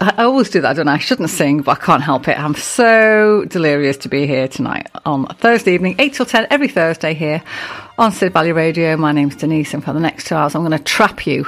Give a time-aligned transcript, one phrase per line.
[0.00, 0.94] I always do that, don't I?
[0.94, 2.38] I shouldn't sing, but I can't help it.
[2.38, 7.12] I'm so delirious to be here tonight on Thursday evening, 8 till 10, every Thursday
[7.12, 7.42] here
[7.98, 8.96] on Sid Valley Radio.
[8.96, 11.44] My name's Denise, and for the next two hours, I'm going to trap you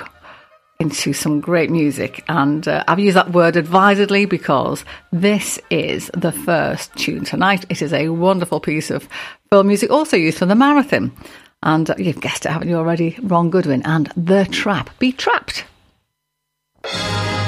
[0.78, 2.22] into some great music.
[2.28, 7.64] And uh, I've used that word advisedly because this is the first tune tonight.
[7.70, 9.08] It is a wonderful piece of
[9.50, 11.10] film music, also used for the marathon.
[11.62, 13.18] And uh, you've guessed it, haven't you already?
[13.22, 14.90] Ron Goodwin and The Trap.
[14.98, 15.64] Be trapped.
[16.84, 17.43] Thank you.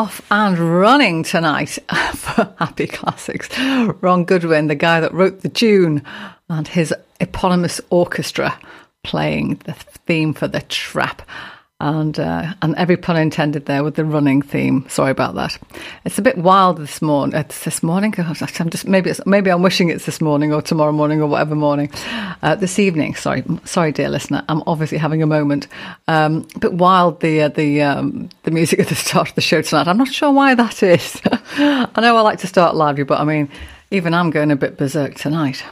[0.00, 1.78] Off and running tonight
[2.14, 3.50] for Happy Classics.
[3.58, 6.02] Ron Goodwin, the guy that wrote the tune,
[6.48, 8.58] and his eponymous orchestra
[9.04, 11.20] playing the theme for the trap
[11.80, 14.86] and uh, and every pun intended there with the running theme.
[14.88, 15.58] Sorry about that.
[16.04, 17.38] It's a bit wild this morning.
[17.38, 18.14] It's this morning.
[18.18, 21.90] I'm just maybe maybe I'm wishing it's this morning or tomorrow morning or whatever morning.
[22.42, 23.14] Uh, this evening.
[23.14, 24.44] Sorry, sorry, dear listener.
[24.48, 25.68] I'm obviously having a moment.
[26.06, 29.40] Um, a bit wild the uh, the um, the music at the start of the
[29.40, 29.88] show tonight.
[29.88, 31.20] I'm not sure why that is.
[31.56, 33.48] I know I like to start lively, but I mean,
[33.90, 35.64] even I'm going a bit berserk tonight.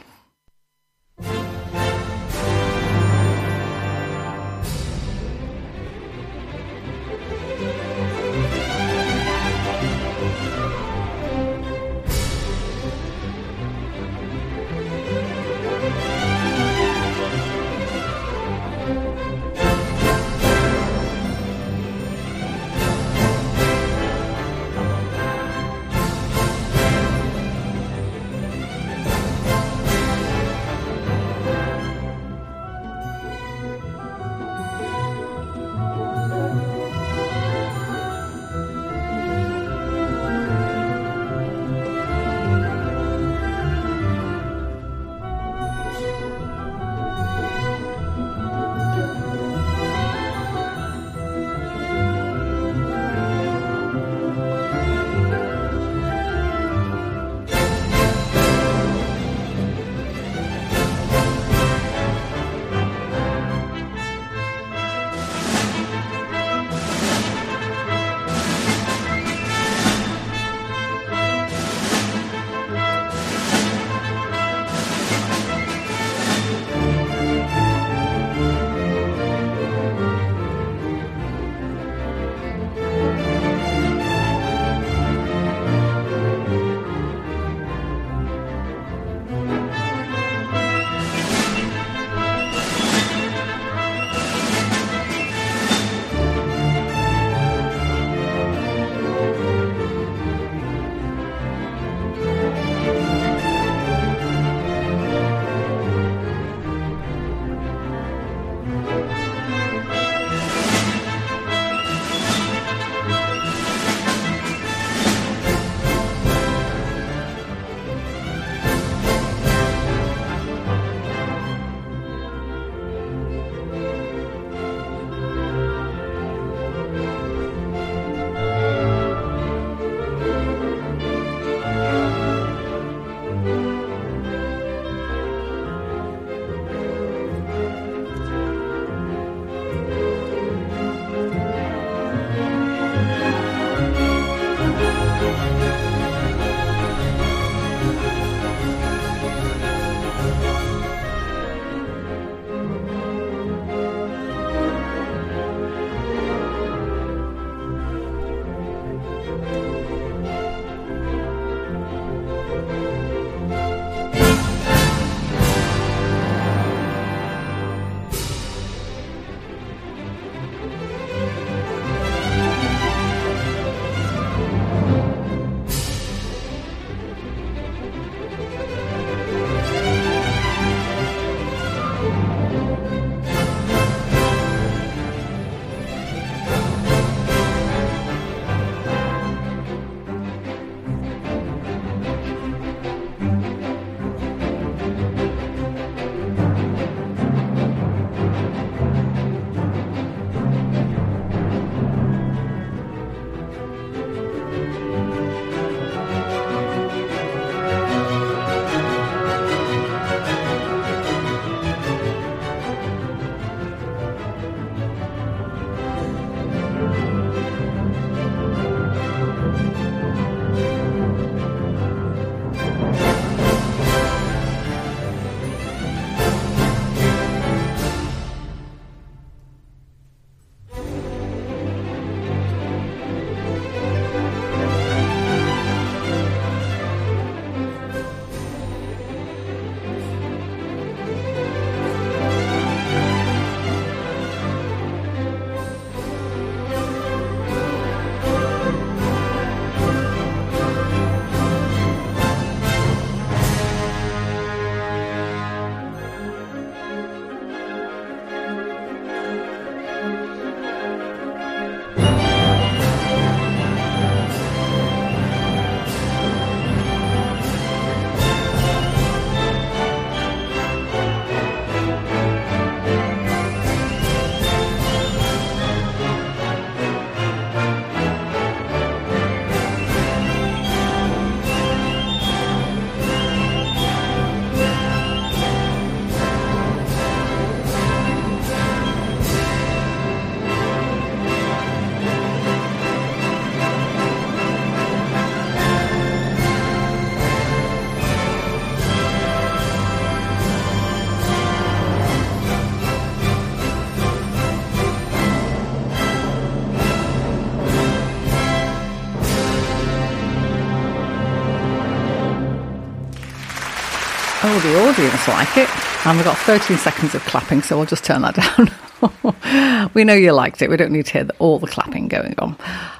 [314.69, 316.05] The audience like it.
[316.05, 318.35] And we've got 13 seconds of clapping, so we'll just turn that
[319.81, 319.89] down.
[319.93, 320.69] we know you liked it.
[320.69, 322.55] We don't need to hear all the clapping going on.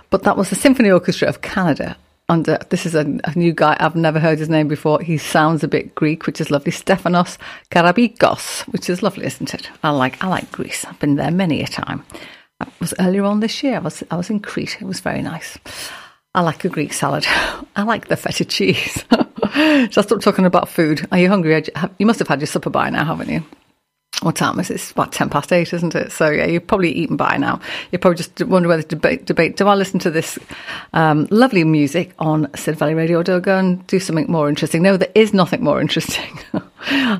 [0.10, 1.96] But that was the Symphony Orchestra of Canada.
[2.28, 3.78] Uh, this is a, a, new guy.
[3.80, 5.02] I've never heard his name before.
[5.02, 6.72] He sounds a bit Greek, which is lovely.
[6.72, 7.38] Stefanos
[7.72, 9.70] Karabikos, which is lovely, isn't it?
[9.84, 10.86] I like I like Greece.
[10.86, 12.04] I've been there many a time.
[12.62, 13.78] It was earlier on this year.
[13.78, 14.78] I was I was in Crete.
[14.80, 15.58] It was very nice.
[16.36, 17.26] I like a Greek salad.
[17.76, 19.04] I like the feta cheese.
[19.92, 21.08] so I stopped talking about food.
[21.12, 21.64] Are you hungry?
[21.98, 23.44] You must have had your supper by now, haven't you?
[24.22, 24.76] What time is it?
[24.76, 26.12] It's about 10 past 8, isn't it?
[26.12, 27.62] So, yeah, you've probably eaten by now.
[27.92, 30.38] You're probably just wonder whether to debate, debate do I listen to this
[30.94, 34.50] um, lovely music on Sid Valley Radio or do I go and do something more
[34.50, 34.82] interesting?
[34.82, 36.38] No, there is nothing more interesting.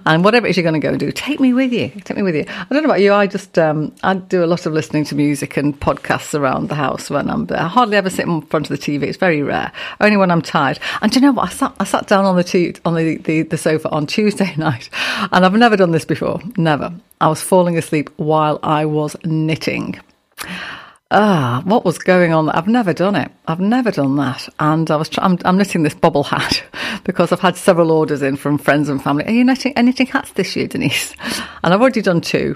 [0.06, 1.90] and whatever it is you're going to go and do, take me with you.
[2.04, 2.46] Take me with you.
[2.48, 3.14] I don't know about you.
[3.14, 6.76] I just, um, I do a lot of listening to music and podcasts around the
[6.76, 7.60] house when I'm there.
[7.60, 9.04] I hardly ever sit in front of the TV.
[9.04, 9.72] It's very rare.
[10.02, 10.80] Only when I'm tired.
[11.02, 11.50] And do you know what?
[11.50, 14.54] I sat, I sat down on the, t- on the, the, the sofa on Tuesday
[14.58, 14.90] night
[15.32, 16.42] and I've never done this before.
[16.58, 16.89] Never.
[17.22, 20.00] I was falling asleep while I was knitting.
[21.12, 22.50] Ah, what was going on?
[22.50, 23.32] I've never done it.
[23.48, 24.48] I've never done that.
[24.60, 26.64] And I was, try- I'm, I'm, knitting this bobble hat
[27.04, 29.26] because I've had several orders in from friends and family.
[29.26, 31.16] Are you knitting, are knitting hats this year, Denise?
[31.64, 32.56] And I've already done two.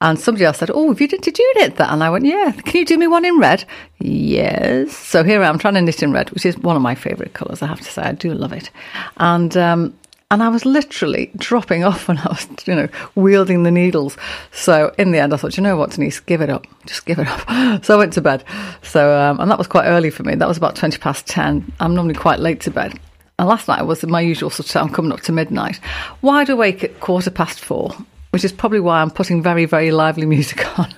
[0.00, 2.24] And somebody else said, "Oh, have you did, did you knit that?" And I went,
[2.24, 3.64] "Yeah." Can you do me one in red?
[3.98, 4.96] Yes.
[4.96, 7.34] So here I am trying to knit in red, which is one of my favourite
[7.34, 7.62] colours.
[7.62, 8.70] I have to say, I do love it.
[9.16, 9.98] And um,
[10.30, 14.16] and I was literally dropping off when I was, you know, wielding the needles.
[14.52, 16.66] So in the end, I thought, you know what, Denise, give it up.
[16.86, 17.44] Just give it up.
[17.84, 18.44] So I went to bed.
[18.82, 20.34] So, um, and that was quite early for me.
[20.34, 21.72] That was about 20 past 10.
[21.80, 22.98] I'm normally quite late to bed.
[23.38, 25.80] And last night was my usual sort of time, coming up to midnight.
[26.22, 27.90] Wide awake at quarter past four,
[28.30, 30.92] which is probably why I'm putting very, very lively music on.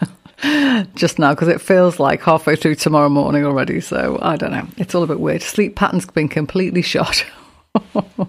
[0.95, 3.81] just now because it feels like halfway through tomorrow morning already.
[3.81, 4.67] So I don't know.
[4.79, 5.43] It's all a bit weird.
[5.43, 7.25] Sleep pattern's been completely shot.
[7.95, 8.29] and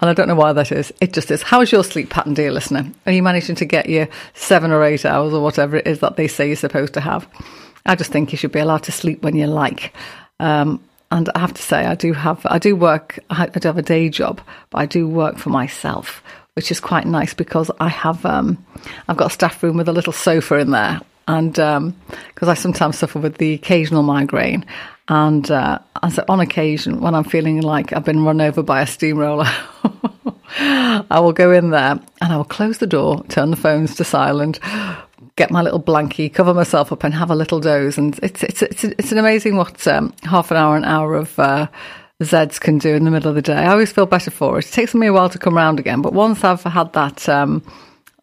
[0.00, 0.92] I don't know why that is.
[1.00, 1.42] It just is.
[1.42, 2.90] How is your sleep pattern, dear listener?
[3.06, 6.16] Are you managing to get your seven or eight hours or whatever it is that
[6.16, 7.28] they say you're supposed to have?
[7.86, 9.94] I just think you should be allowed to sleep when you like.
[10.40, 13.78] Um, and I have to say, I do have, I do work, I do have
[13.78, 14.40] a day job,
[14.70, 16.22] but I do work for myself,
[16.54, 18.64] which is quite nice because I have, um,
[19.08, 21.00] I've got a staff room with a little sofa in there.
[21.26, 24.64] And because um, I sometimes suffer with the occasional migraine,
[25.10, 25.80] and uh,
[26.28, 29.44] on occasion, when I'm feeling like I've been run over by a steamroller,
[30.56, 34.04] I will go in there and I will close the door, turn the phones to
[34.04, 34.60] silent,
[35.34, 37.98] get my little blankie, cover myself up, and have a little doze.
[37.98, 41.36] And it's it's it's, it's an amazing what um, half an hour, an hour of
[41.40, 41.66] uh,
[42.22, 43.54] Zeds can do in the middle of the day.
[43.54, 44.66] I always feel better for it.
[44.68, 47.28] It takes me a while to come round again, but once I've had that.
[47.28, 47.64] Um,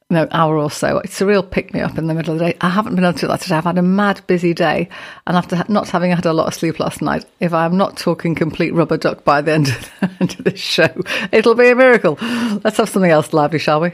[0.09, 0.99] know, hour or so.
[0.99, 2.57] It's a real pick me up in the middle of the day.
[2.61, 3.55] I haven't been able to do that today.
[3.55, 4.87] I've had a mad busy day,
[5.25, 8.33] and after not having had a lot of sleep last night, if I'm not talking
[8.33, 10.89] complete rubber duck by the end of the, end of this show,
[11.31, 12.17] it'll be a miracle.
[12.21, 13.91] Let's have something else lively, shall we?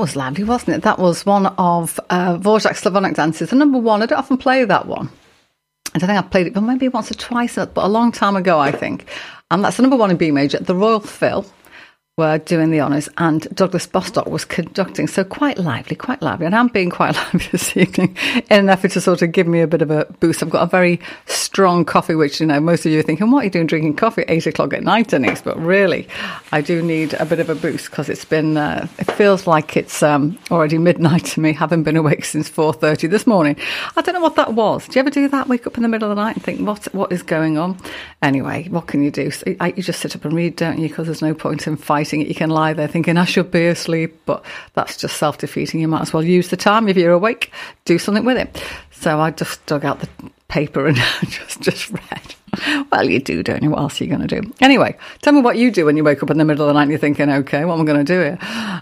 [0.00, 0.82] Was lovely, wasn't it?
[0.82, 4.02] That was one of uh, Slavonic dances, the number one.
[4.02, 5.10] I don't often play that one.
[5.94, 8.58] I think I've played it, but maybe once or twice, but a long time ago,
[8.58, 9.06] I think.
[9.50, 11.44] And that's the number one in B major, the Royal Phil
[12.16, 15.06] were doing the honours and Douglas Bostock was conducting.
[15.06, 16.46] So quite lively, quite lively.
[16.46, 18.16] And I'm being quite lively this evening
[18.50, 20.42] in an effort to sort of give me a bit of a boost.
[20.42, 23.40] I've got a very strong coffee, which, you know, most of you are thinking, what
[23.40, 25.40] are you doing drinking coffee at eight o'clock at night, Denise?
[25.40, 26.08] But really,
[26.52, 29.76] I do need a bit of a boost because it's been, uh, it feels like
[29.76, 33.56] it's um, already midnight to me, having been awake since 4.30 this morning.
[33.96, 34.86] I don't know what that was.
[34.86, 35.48] Do you ever do that?
[35.48, 37.78] Wake up in the middle of the night and think, what, what is going on?
[38.20, 39.30] Anyway, what can you do?
[39.30, 40.88] So, I, you just sit up and read, don't you?
[40.88, 42.28] Because there's no point in fighting it.
[42.28, 45.80] You can lie there thinking, I should be asleep, but that's just self defeating.
[45.80, 47.52] You might as well use the time if you're awake,
[47.84, 48.62] do something with it.
[48.90, 50.08] So I just dug out the
[50.48, 52.34] paper and just, just read.
[52.90, 53.70] Well, you do, don't you?
[53.70, 54.52] What else are you going to do?
[54.60, 56.74] Anyway, tell me what you do when you wake up in the middle of the
[56.74, 58.38] night and you're thinking, okay, what am I going to do here?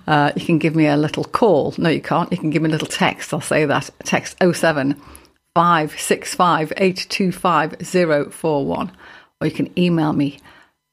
[0.07, 1.75] Uh, you can give me a little call.
[1.77, 2.31] No, you can't.
[2.33, 3.35] You can give me a little text.
[3.35, 3.91] I'll say that.
[4.05, 4.95] Text 07
[5.55, 8.93] 565 825 041.
[9.41, 10.39] Or you can email me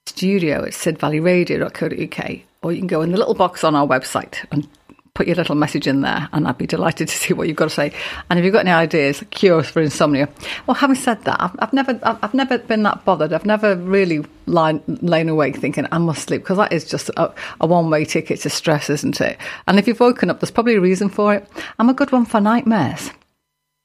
[0.08, 4.68] studio at sidvalleyradio.co.uk, or you can go in the little box on our website and
[5.16, 7.66] put your little message in there, and I'd be delighted to see what you've got
[7.66, 7.92] to say.
[8.30, 10.30] And if you've got any ideas, cures for insomnia.
[10.68, 13.34] Well, having said that, I've, I've never, I've, never been that bothered.
[13.34, 17.66] I've never really lain awake thinking I must sleep because that is just a, a
[17.66, 19.40] one-way ticket to stress, isn't it?
[19.68, 21.48] And if you've woken up, there's probably a reason for it.
[21.80, 23.10] I'm a good one for nightmares.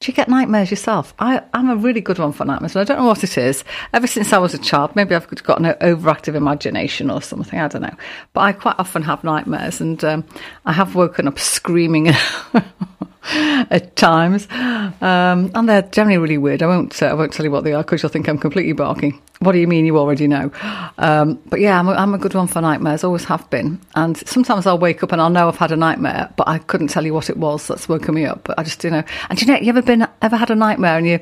[0.01, 1.13] Do you get nightmares yourself?
[1.19, 3.65] I, am a really good one for nightmares, and I don't know what it is.
[3.93, 7.61] Ever since I was a child, maybe I've got an overactive imagination or something.
[7.61, 7.95] I don't know,
[8.33, 10.25] but I quite often have nightmares, and um,
[10.65, 12.15] I have woken up screaming
[13.71, 16.63] at times, um, and they're generally really weird.
[16.63, 17.03] I won't.
[17.03, 19.21] Uh, I won't tell you what they are because you'll think I'm completely barking.
[19.41, 19.85] What do you mean?
[19.85, 20.51] You already know.
[20.97, 23.05] Um, but yeah, I'm a, I'm a good one for nightmares.
[23.05, 23.81] Always have been.
[23.95, 26.89] And sometimes I'll wake up and I'll know I've had a nightmare, but I couldn't
[26.89, 28.45] tell you what it was that's woken me up.
[28.45, 29.05] But I just you know.
[29.29, 31.21] And you know, you ever been ever had a nightmare and you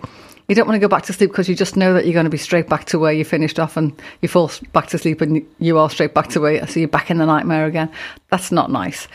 [0.48, 2.24] you don't want to go back to sleep because you just know that you're going
[2.24, 5.20] to be straight back to where you finished off and you fall back to sleep
[5.20, 7.90] and you are straight back to where so you're back in the nightmare again.
[8.30, 9.08] That's not nice.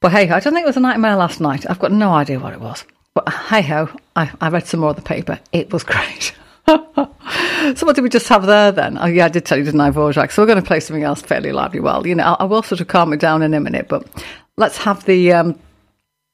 [0.00, 1.68] But hey, I don't think it was a nightmare last night.
[1.68, 2.84] I've got no idea what it was.
[3.14, 5.40] But hey ho, I, I read some more of the paper.
[5.52, 6.34] It was great.
[6.68, 8.96] so what did we just have there then?
[8.98, 10.30] Oh yeah, I did tell you, didn't I, Dvorak?
[10.30, 11.80] So we're going to play something else fairly lively.
[11.80, 14.06] Well, you know, I, I will sort of calm it down in a minute, but
[14.56, 15.32] let's have the.
[15.32, 15.58] Um,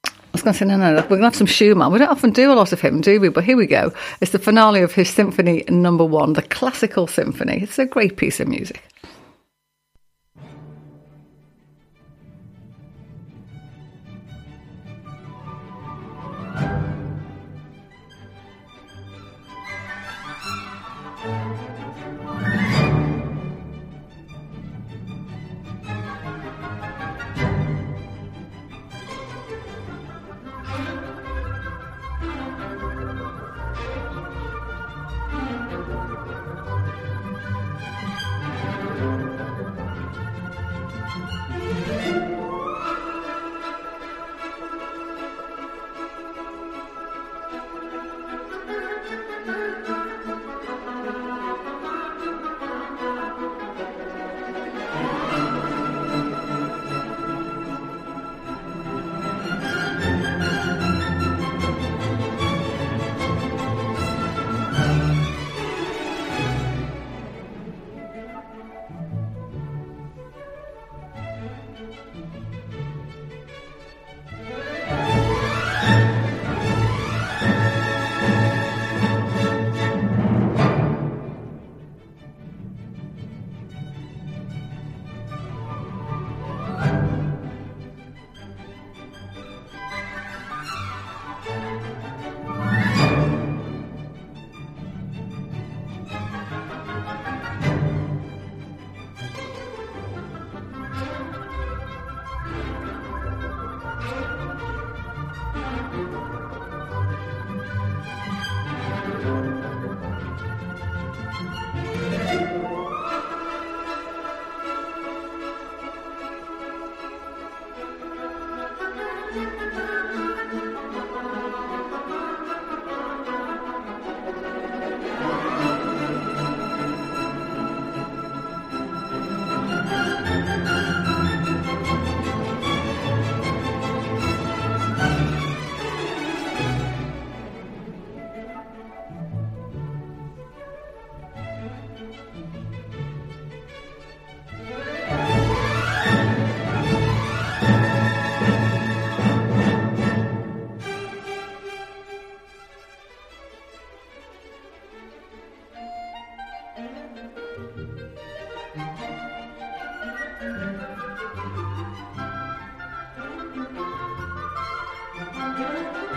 [0.05, 1.93] I was going to say, no, no, no, we're going to have some Schumann.
[1.93, 3.29] We don't often do a lot of him, do we?
[3.29, 3.93] But here we go.
[4.19, 7.63] It's the finale of his symphony number one, the classical symphony.
[7.63, 8.83] It's a great piece of music.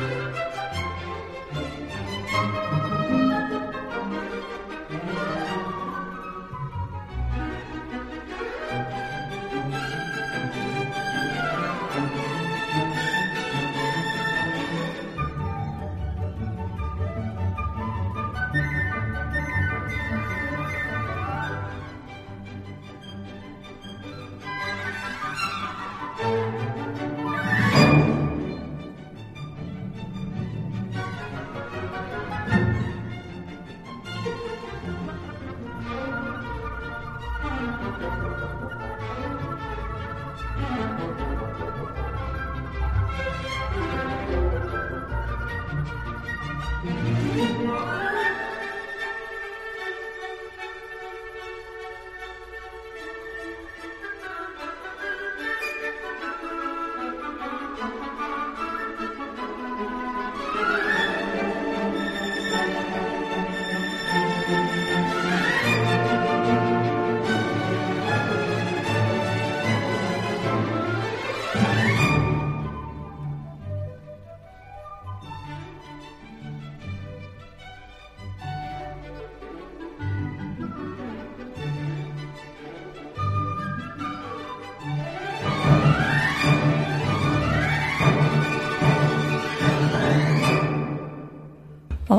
[0.01, 0.28] Well,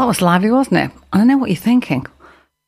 [0.10, 0.92] was lively, wasn't it?
[1.14, 2.06] And I know what you're thinking.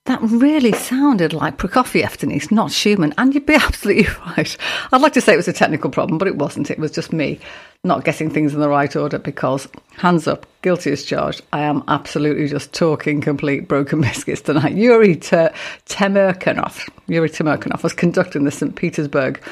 [0.05, 3.15] That really sounded like Prokofiev, Denise, not Schumann.
[3.17, 4.55] And you'd be absolutely right.
[4.91, 6.69] I'd like to say it was a technical problem, but it wasn't.
[6.69, 7.39] It was just me
[7.83, 11.41] not getting things in the right order because, hands up, guilty as charged.
[11.51, 14.75] I am absolutely just talking complete broken biscuits tonight.
[14.75, 18.75] Yuri Temirkanov, Yuri Temirkanov was conducting the St.
[18.75, 19.43] Petersburg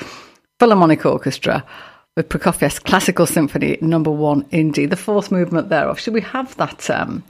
[0.59, 1.65] Philharmonic Orchestra
[2.15, 5.99] with Prokofiev's Classical Symphony Number One in D, the fourth movement thereof.
[5.99, 6.87] Should we have that?
[6.89, 7.23] Um,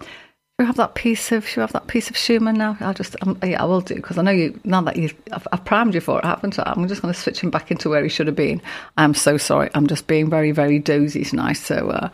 [0.59, 2.77] we have that piece of should we have that piece of Schumann now?
[2.81, 5.47] I'll just um, yeah, I will do because I know you now that you I've,
[5.53, 6.73] I've, primed you for it, haven't I?
[6.75, 8.61] I'm just going to switch him back into where he should have been.
[8.97, 9.69] I'm so sorry.
[9.73, 11.53] I'm just being very very dozy tonight.
[11.53, 12.09] So uh,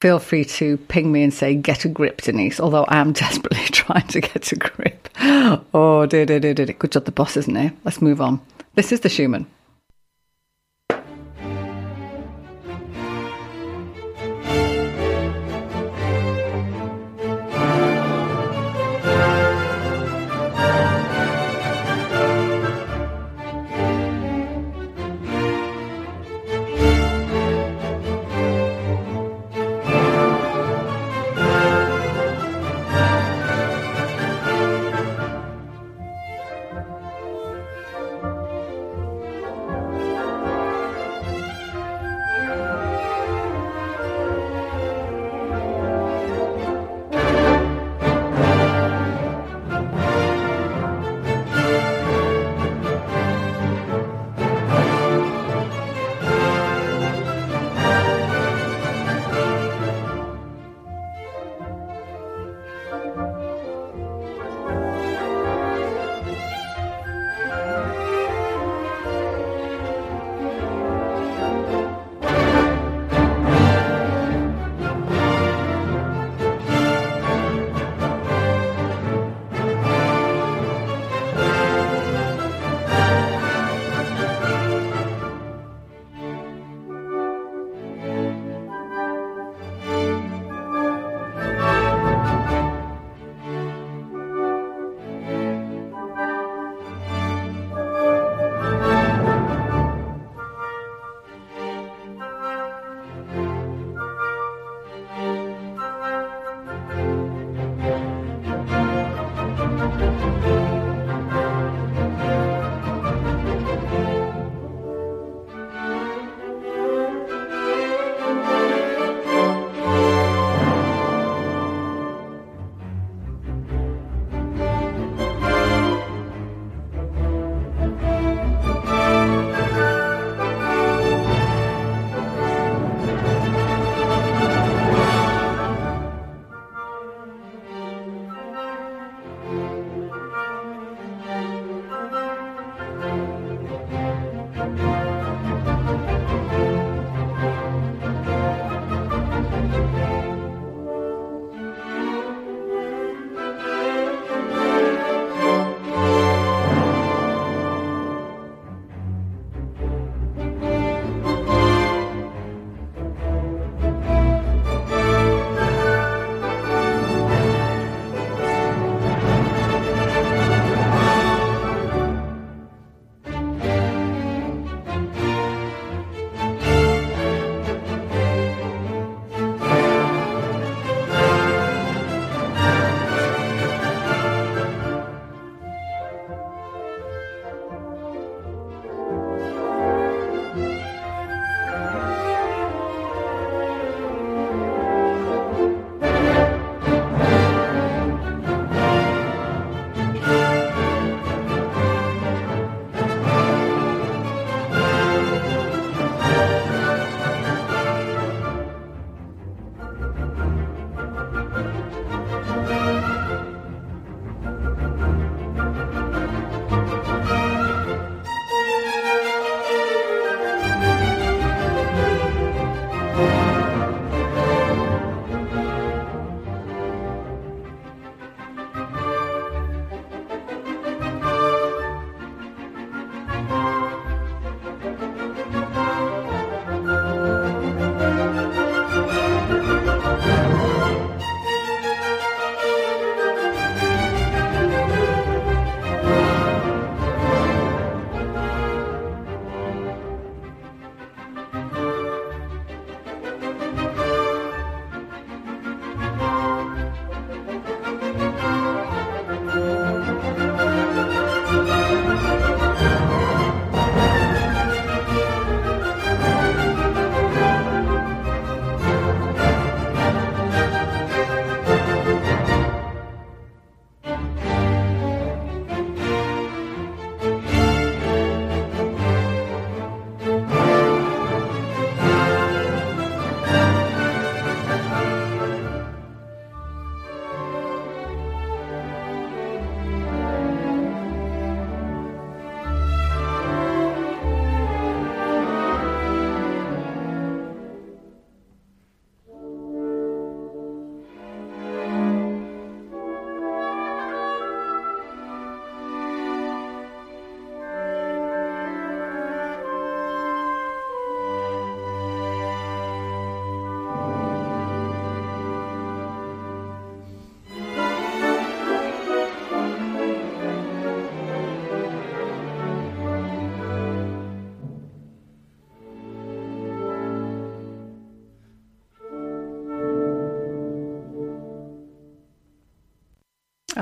[0.00, 2.60] feel free to ping me and say get a grip, Denise.
[2.60, 5.08] Although I am desperately trying to get a grip.
[5.18, 6.78] Oh, did it, did it.
[6.78, 7.72] Good job, the boss, isn't it?
[7.84, 8.40] Let's move on.
[8.76, 9.46] This is the Schumann.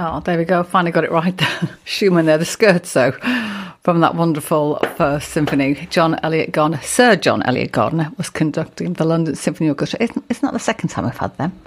[0.06, 0.62] Oh, there we go.
[0.62, 1.40] Finally got it right.
[1.86, 3.18] Schumann there, the scherzo
[3.80, 5.88] from that wonderful first symphony.
[5.88, 10.02] John Eliot Gardiner, Sir John Eliot Gardiner, was conducting the London Symphony Orchestra.
[10.02, 11.58] Isn't, isn't that the second time we've had them?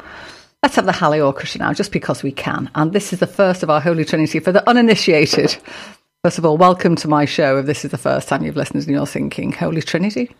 [0.61, 2.69] Let's have the Hallé Orchestra now, just because we can.
[2.75, 5.57] And this is the first of our Holy Trinity for the uninitiated.
[6.23, 7.57] First of all, welcome to my show.
[7.57, 10.35] If this is the first time you've listened and you're thinking, Holy Trinity?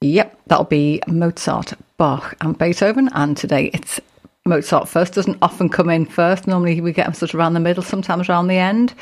[0.00, 3.10] Yep, that'll be Mozart, Bach, and Beethoven.
[3.12, 4.00] And today it's
[4.46, 6.46] Mozart first doesn't often come in first.
[6.46, 8.94] Normally we get them sort of around the middle, sometimes around the end.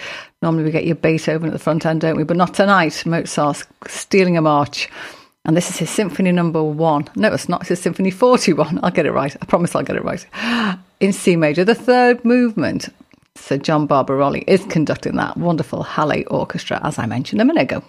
[0.42, 2.25] Normally we get your Beethoven at the front end, don't we?
[2.25, 3.05] But not tonight.
[3.07, 4.90] Mozart's stealing a march.
[5.44, 7.09] And this is his Symphony number one.
[7.14, 7.61] No, it's not.
[7.61, 8.81] It's his Symphony 41.
[8.83, 9.37] I'll get it right.
[9.40, 10.27] I promise I'll get it right.
[10.99, 12.88] In C major, the third movement.
[13.37, 17.85] So John Barbirolli is conducting that wonderful Hallé Orchestra, as I mentioned a minute ago.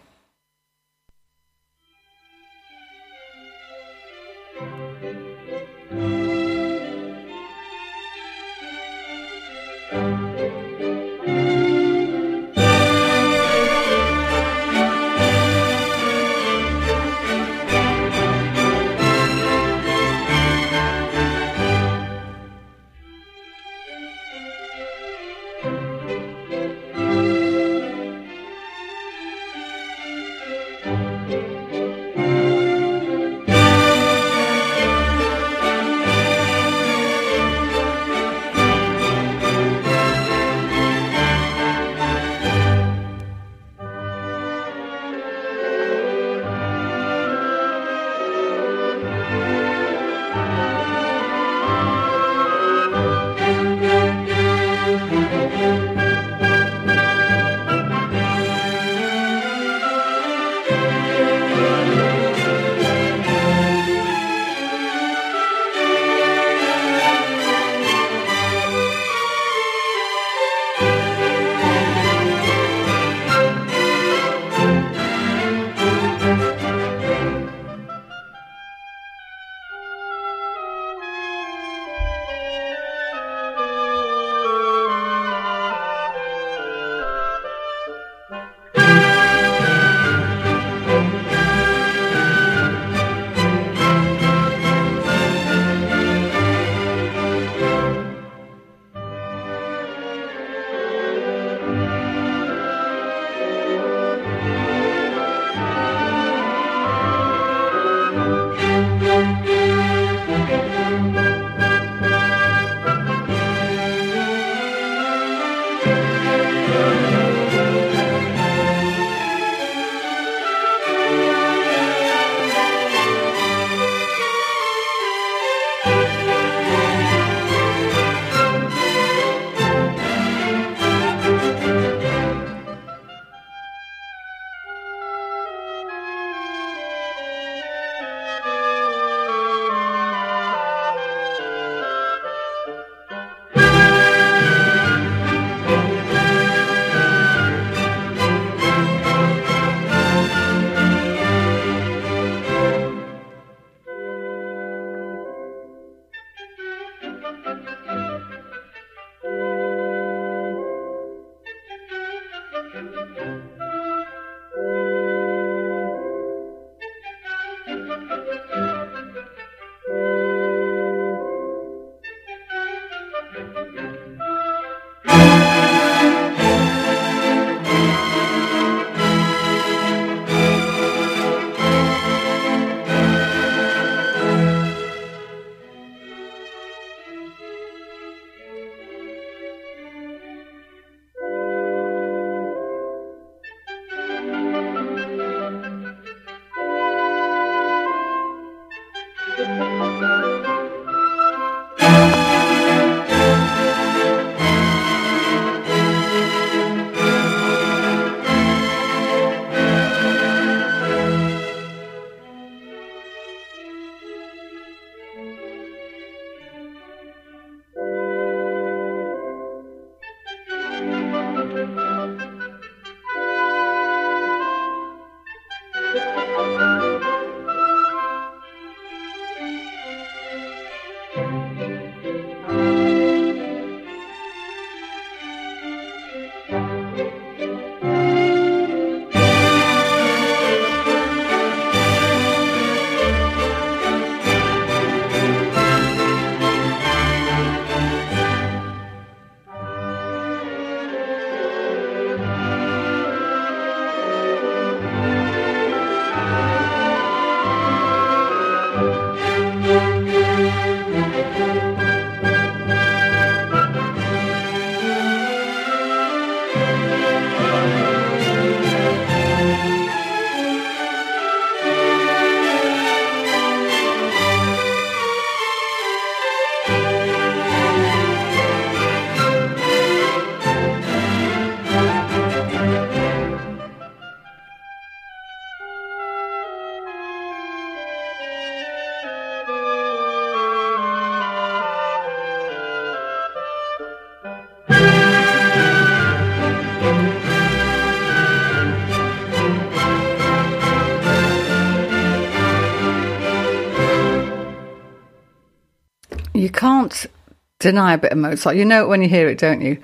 [307.68, 308.56] Deny a bit of Mozart.
[308.56, 309.78] You know it when you hear it, don't you?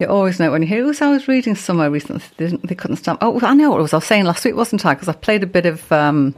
[0.00, 0.82] You always know when you hear.
[0.82, 2.24] It was I was reading somewhere recently.
[2.36, 3.18] They, they couldn't stand.
[3.20, 3.92] Oh, I know what it was.
[3.92, 4.94] I was saying last week, wasn't I?
[4.94, 6.34] Because I played a bit of um,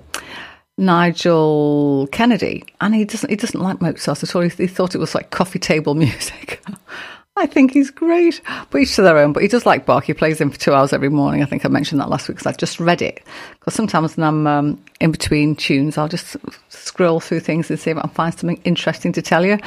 [0.76, 3.30] Nigel Kennedy, and he doesn't.
[3.30, 4.42] He doesn't like Mozart at all.
[4.42, 6.62] He, he thought it was like coffee table music.
[7.36, 9.32] I think he's great, but each to their own.
[9.32, 10.04] But he does like Bach.
[10.04, 11.42] He plays him for two hours every morning.
[11.42, 13.22] I think I mentioned that last week because I just read it.
[13.58, 16.36] Because sometimes when I'm um, in between tunes, I'll just
[16.68, 19.58] scroll through things and see if I can find something interesting to tell you.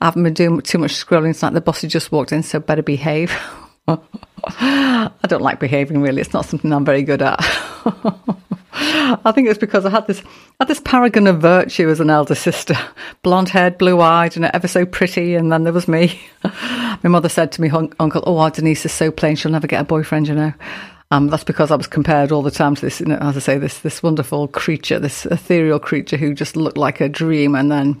[0.00, 1.54] I haven't been doing too much scrolling tonight.
[1.54, 3.32] The boss has just walked in, so better behave.
[3.86, 6.20] I don't like behaving really.
[6.20, 7.38] It's not something I'm very good at.
[8.72, 10.22] I think it's because I had this
[10.60, 12.76] had this paragon of virtue as an elder sister,
[13.22, 15.34] blonde haired, blue eyed, and ever so pretty.
[15.34, 16.20] And then there was me.
[16.44, 19.80] My mother said to me, "Uncle, oh, our Denise is so plain; she'll never get
[19.80, 20.52] a boyfriend." You know.
[21.12, 23.40] Um, that's because I was compared all the time to this, you know, as I
[23.40, 27.56] say, this this wonderful creature, this ethereal creature who just looked like a dream.
[27.56, 28.00] And then,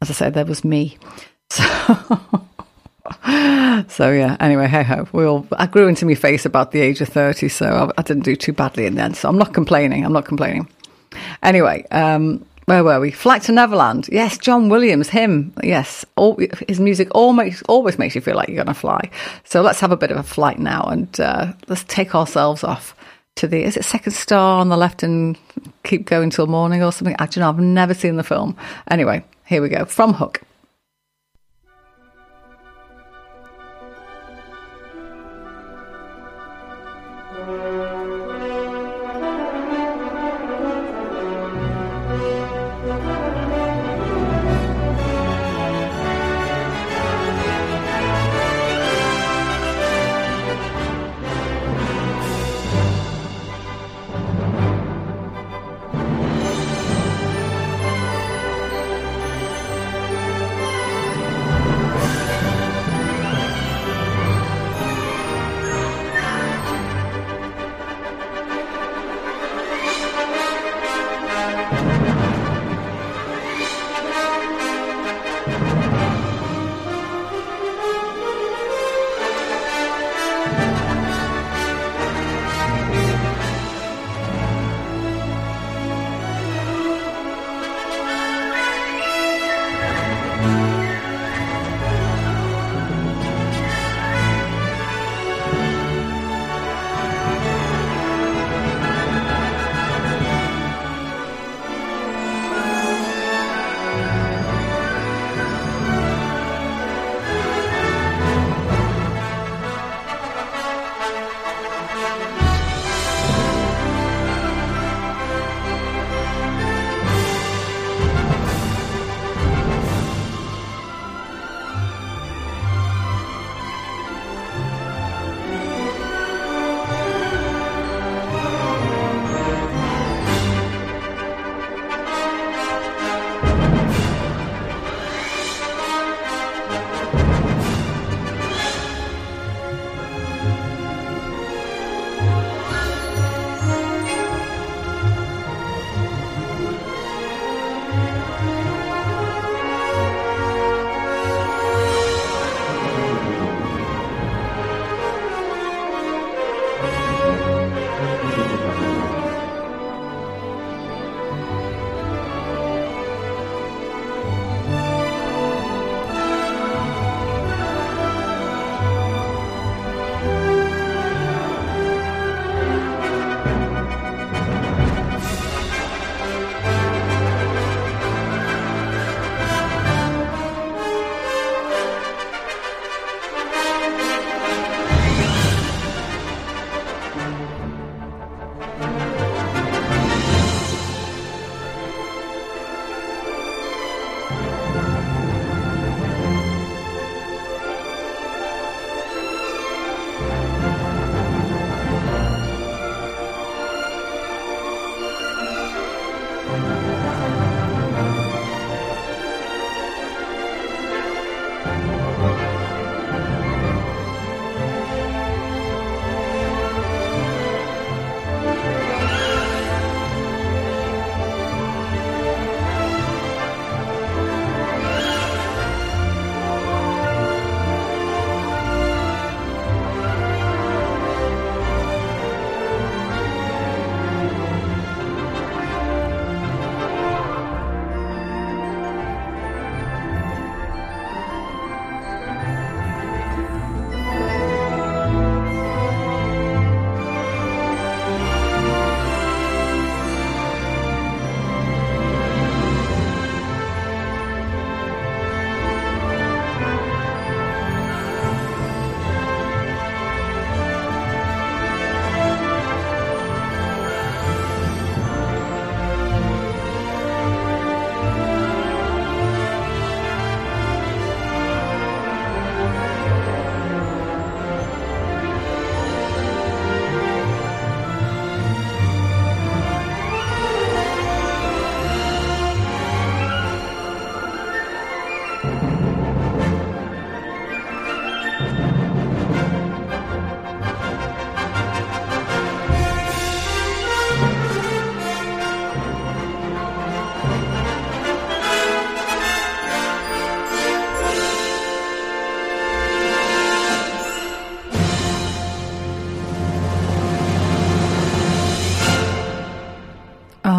[0.00, 0.98] as I said, there was me.
[1.48, 1.62] So,
[3.88, 4.36] so yeah.
[4.40, 5.08] Anyway, hey ho.
[5.12, 5.46] We all.
[5.52, 8.36] I grew into my face about the age of thirty, so I, I didn't do
[8.36, 9.16] too badly in the end.
[9.16, 10.04] So I'm not complaining.
[10.04, 10.68] I'm not complaining.
[11.42, 13.10] Anyway, um, where were we?
[13.12, 14.08] Flight to Neverland.
[14.10, 15.52] Yes, John Williams, him.
[15.62, 16.36] Yes, all,
[16.66, 19.10] his music always always makes you feel like you're going to fly.
[19.44, 22.94] So let's have a bit of a flight now, and uh, let's take ourselves off
[23.36, 25.38] to the is it second star on the left and
[25.84, 27.14] keep going till morning or something.
[27.18, 28.56] Actually, no, I've never seen the film.
[28.90, 30.42] Anyway, here we go from Hook.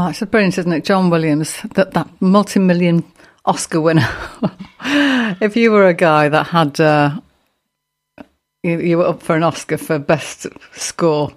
[0.10, 0.86] It's brilliant, isn't it?
[0.86, 3.04] John Williams, that, that multi million
[3.46, 4.08] Oscar winner.
[5.42, 7.20] if you were a guy that had, uh,
[8.64, 11.32] you, you, were up for an Oscar for best score,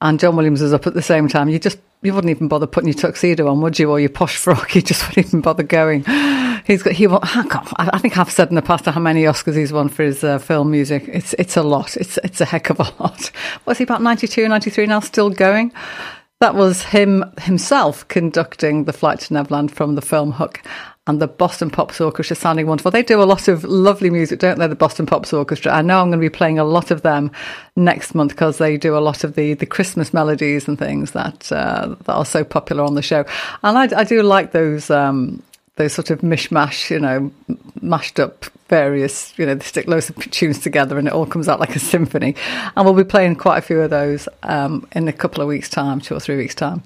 [0.00, 2.66] and John Williams was up at the same time, you just you wouldn't even bother
[2.66, 4.74] putting your tuxedo on, would you, or your posh frock?
[4.74, 6.04] You just wouldn't even bother going.
[6.66, 7.06] He's got he.
[7.10, 10.38] I think I've said in the past how many Oscars he's won for his uh,
[10.38, 11.04] film music.
[11.08, 11.96] It's it's a lot.
[11.96, 13.30] It's it's a heck of a lot.
[13.66, 15.00] Was he about 92, 93 now?
[15.00, 15.72] Still going.
[16.40, 20.62] That was him himself conducting the flight to Neverland from the film Hook
[21.06, 22.90] and the Boston Pops Orchestra sounding wonderful.
[22.90, 24.66] They do a lot of lovely music, don't they?
[24.66, 25.70] The Boston Pops Orchestra.
[25.72, 27.30] I know I'm going to be playing a lot of them
[27.76, 31.52] next month because they do a lot of the, the Christmas melodies and things that
[31.52, 33.26] uh, that are so popular on the show.
[33.62, 35.42] And I, I do like those um,
[35.80, 37.32] those sort of mishmash, you know,
[37.80, 41.48] mashed up various, you know, they stick loads of tunes together and it all comes
[41.48, 42.36] out like a symphony.
[42.76, 45.70] And we'll be playing quite a few of those um, in a couple of weeks'
[45.70, 46.82] time, two or three weeks' time.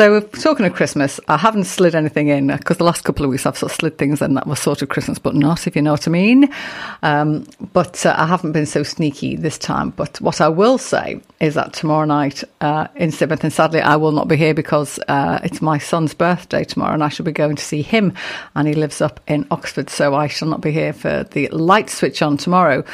[0.00, 1.18] So we're talking of Christmas.
[1.26, 3.98] I haven't slid anything in because the last couple of weeks I've sort of slid
[3.98, 6.54] things in that were sort of Christmas, but not if you know what I mean.
[7.02, 9.90] Um, but uh, I haven't been so sneaky this time.
[9.90, 13.96] But what I will say is that tomorrow night uh, in Sidmouth, and sadly I
[13.96, 17.32] will not be here because uh, it's my son's birthday tomorrow, and I shall be
[17.32, 18.14] going to see him,
[18.54, 21.90] and he lives up in Oxford, so I shall not be here for the light
[21.90, 22.84] switch on tomorrow.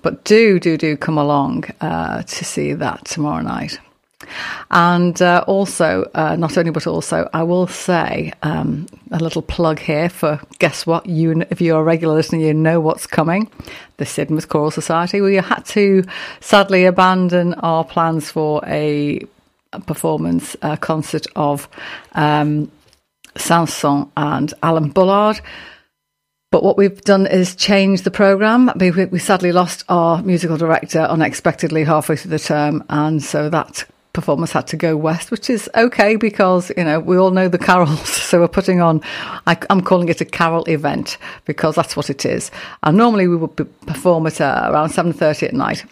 [0.00, 3.78] But do do do come along uh, to see that tomorrow night.
[4.70, 9.78] And uh, also, uh, not only but also, I will say um, a little plug
[9.78, 11.06] here for guess what?
[11.06, 13.50] You, if you're a regular listener, you know what's coming.
[13.96, 15.20] The Sidmouth Choral Society.
[15.20, 16.04] We had to
[16.40, 19.20] sadly abandon our plans for a
[19.86, 21.68] performance a concert of
[22.12, 22.70] um,
[23.36, 25.40] Saint-Saëns and Alan Bullard.
[26.50, 28.70] But what we've done is change the programme.
[28.76, 33.84] We, we, sadly lost our musical director unexpectedly halfway through the term, and so that
[34.14, 37.58] performance had to go west, which is okay because you know we all know the
[37.58, 38.22] carols.
[38.24, 39.02] So we're putting on.
[39.46, 42.50] I, am calling it a carol event because that's what it is.
[42.82, 45.84] And normally we would perform at uh, around seven thirty at night,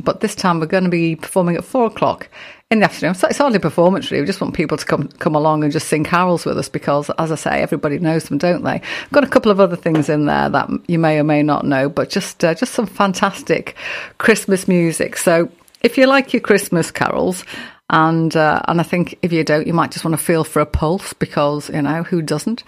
[0.00, 2.28] but this time we're going to be performing at four o'clock
[2.70, 3.14] in the afternoon.
[3.14, 4.22] So it's hardly performance really.
[4.22, 7.10] We just want people to come come along and just sing carols with us because,
[7.18, 8.80] as I say, everybody knows them, don't they?
[9.12, 11.88] Got a couple of other things in there that you may or may not know,
[11.88, 13.76] but just uh, just some fantastic
[14.18, 15.16] Christmas music.
[15.16, 15.50] So
[15.82, 17.44] if you like your Christmas carols,
[17.90, 20.60] and uh, and I think if you don't, you might just want to feel for
[20.60, 22.64] a pulse because you know who doesn't.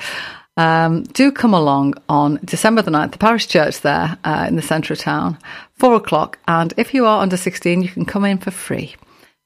[0.57, 4.63] Um, do come along on December the 9th, the parish church there uh, in the
[4.63, 5.39] centre of town,
[5.75, 6.41] four o'clock.
[6.49, 8.97] And if you are under 16, you can come in for free.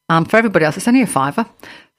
[0.08, 1.44] And for everybody else, it's only a fiver.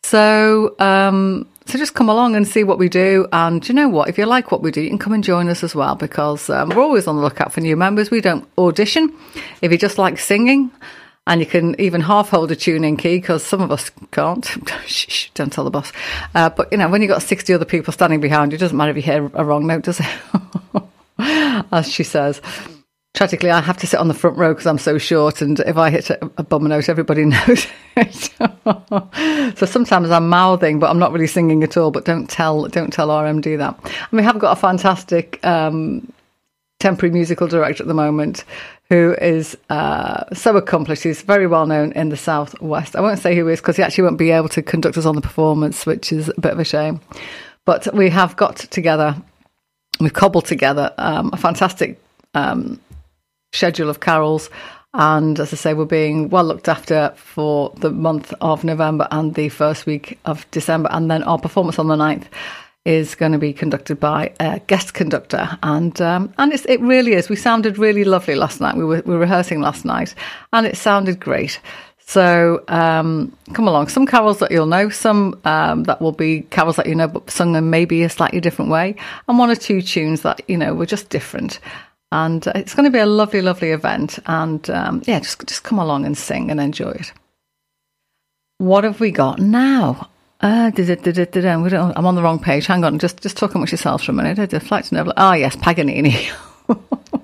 [0.01, 3.28] So, um, so just come along and see what we do.
[3.32, 4.09] And you know what?
[4.09, 6.49] If you like what we do, you can come and join us as well because
[6.49, 8.09] um, we're always on the lookout for new members.
[8.09, 9.16] We don't audition.
[9.61, 10.72] If you just like singing,
[11.26, 14.45] and you can even half hold a tuning key because some of us can't.
[14.86, 15.91] Shh, don't tell the boss.
[16.36, 18.78] Uh, but you know, when you've got 60 other people standing behind you, it doesn't
[18.78, 20.84] matter if you hear a wrong note, does it?
[21.71, 22.41] As she says.
[23.13, 25.78] Tragically, I have to sit on the front row because I'm so short, and if
[25.78, 29.55] I hit a, a bum note, everybody knows it.
[29.55, 31.91] so sometimes I'm mouthing, but I'm not really singing at all.
[31.91, 33.80] But don't tell, don't tell RMD that.
[33.84, 36.11] And we have got a fantastic um,
[36.80, 38.45] temporary musical director at the moment
[38.94, 41.02] who is uh, so accomplished.
[41.02, 42.96] He's very well known in the Southwest.
[42.96, 45.08] I won't say who he is because he actually won't be able to conduct us
[45.08, 47.02] on the performance, which is a bit of a shame.
[47.66, 49.16] But we have got together,
[50.00, 52.00] we've cobbled together um, a fantastic
[52.36, 52.80] um,
[53.52, 54.52] schedule of carols.
[54.94, 59.34] And as I say, we're being well looked after for the month of November and
[59.34, 60.89] the first week of December.
[60.91, 62.28] And then our performance on the 9th
[62.86, 67.29] is going to be conducted by a guest conductor, and um, and it really is.
[67.29, 68.75] We sounded really lovely last night.
[68.75, 70.13] We were, we were rehearsing last night,
[70.51, 71.59] and it sounded great.
[72.05, 73.88] So um, come along.
[73.88, 77.31] Some carols that you'll know, some um, that will be carols that you know, but
[77.31, 78.95] sung in maybe a slightly different way,
[79.27, 81.59] and one or two tunes that you know were just different.
[82.11, 84.19] And uh, it's going to be a lovely, lovely event.
[84.25, 87.13] And um, yeah, just just come along and sing and enjoy it.
[88.57, 90.09] What have we got now?
[90.41, 92.65] Uh, I'm on the wrong page.
[92.65, 94.51] Hang on, just just talk amongst yourselves for a minute.
[94.63, 95.17] Flight to Neverland.
[95.17, 96.29] Ah, oh, yes, Paganini.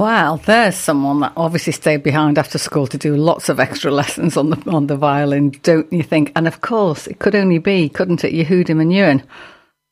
[0.00, 4.34] Well, there's someone that obviously stayed behind after school to do lots of extra lessons
[4.34, 6.32] on the on the violin, don't you think?
[6.34, 9.22] And of course, it could only be, couldn't it, Yehudi Menuhin,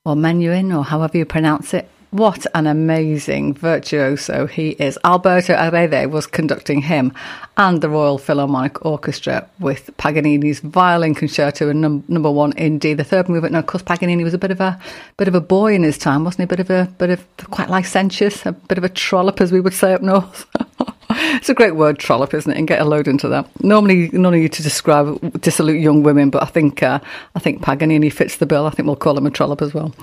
[0.06, 1.90] or Menuhin, or however you pronounce it.
[2.10, 4.98] What an amazing virtuoso he is.
[5.04, 7.12] Alberto Erede was conducting him
[7.58, 12.94] and the Royal Philharmonic Orchestra with Paganini's violin concerto and num- number one in D,
[12.94, 13.52] the third movement.
[13.52, 14.80] Now, of course, Paganini was a bit of a
[15.18, 16.44] bit of a boy in his time, wasn't he?
[16.44, 19.60] A bit of a bit of quite licentious, a bit of a trollop, as we
[19.60, 20.46] would say up north.
[21.18, 22.56] it's a great word, trollop, isn't it?
[22.56, 23.48] And get a load into that.
[23.62, 27.00] Normally, none of you to describe dissolute young women, but I think uh,
[27.34, 28.66] I think Paganini fits the bill.
[28.66, 29.94] I think we'll call him a trollop as well.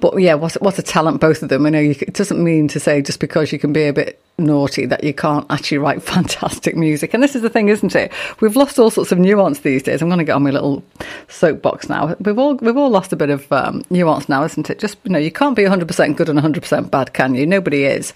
[0.00, 1.66] But yeah, what what a talent, both of them.
[1.66, 4.20] I know you, it doesn't mean to say just because you can be a bit
[4.38, 7.14] naughty that you can't actually write fantastic music.
[7.14, 8.12] And this is the thing, isn't it?
[8.40, 10.02] We've lost all sorts of nuance these days.
[10.02, 10.82] I'm going to get on my little
[11.28, 12.14] soapbox now.
[12.20, 14.78] We've all we've all lost a bit of um, nuance now, isn't it?
[14.78, 17.46] Just you know, you can't be 100% good and 100% bad, can you?
[17.46, 18.12] Nobody is.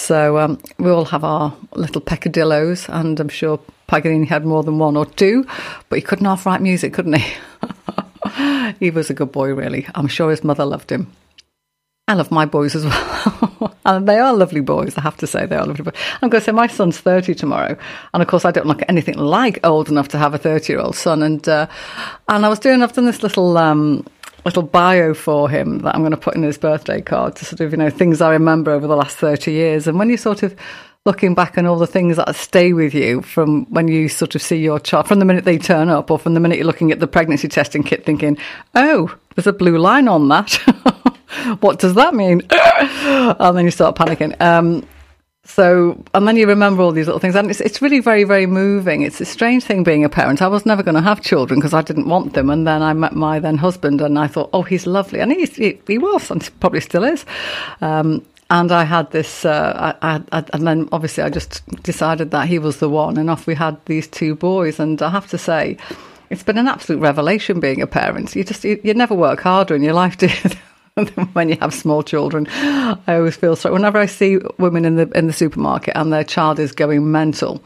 [0.00, 4.78] So um, we all have our little peccadillos, and I'm sure Paganini had more than
[4.78, 5.46] one or two,
[5.88, 7.34] but he couldn't half write music, couldn't he?
[8.80, 9.86] he was a good boy, really.
[9.94, 11.12] I'm sure his mother loved him.
[12.08, 12.84] I love my boys as
[13.60, 13.76] well.
[13.84, 15.44] and they are lovely boys, I have to say.
[15.44, 15.94] They are lovely boys.
[16.22, 17.76] I'm going to say my son's 30 tomorrow.
[18.14, 20.80] And of course, I don't look anything like old enough to have a 30 year
[20.80, 21.22] old son.
[21.22, 21.68] And, uh,
[22.26, 24.06] and I was doing, I've done this little, um,
[24.44, 27.60] little bio for him that I'm going to put in his birthday card to sort
[27.60, 29.86] of, you know, things I remember over the last 30 years.
[29.86, 30.56] And when you sort of,
[31.06, 34.42] looking back on all the things that stay with you from when you sort of
[34.42, 36.92] see your child, from the minute they turn up, or from the minute you're looking
[36.92, 38.36] at the pregnancy testing kit, thinking,
[38.74, 40.52] "Oh, there's a blue line on that.
[41.60, 44.38] what does that mean?" and then you start panicking.
[44.40, 44.86] Um,
[45.44, 48.46] so, and then you remember all these little things, and it's it's really very very
[48.46, 49.02] moving.
[49.02, 50.42] It's a strange thing being a parent.
[50.42, 52.92] I was never going to have children because I didn't want them, and then I
[52.92, 55.46] met my then husband, and I thought, oh, he's lovely, and he
[55.86, 57.24] he, was, and probably still is.
[57.80, 62.48] Um, and I had this, uh, I, I, and then obviously I just decided that
[62.48, 64.80] he was the one, and off we had these two boys.
[64.80, 65.76] And I have to say,
[66.30, 68.34] it's been an absolute revelation being a parent.
[68.34, 70.50] You just, you, you never work harder in your life, do you?
[71.32, 73.72] when you have small children, I always feel sorry.
[73.72, 77.62] Whenever I see women in the in the supermarket and their child is going mental,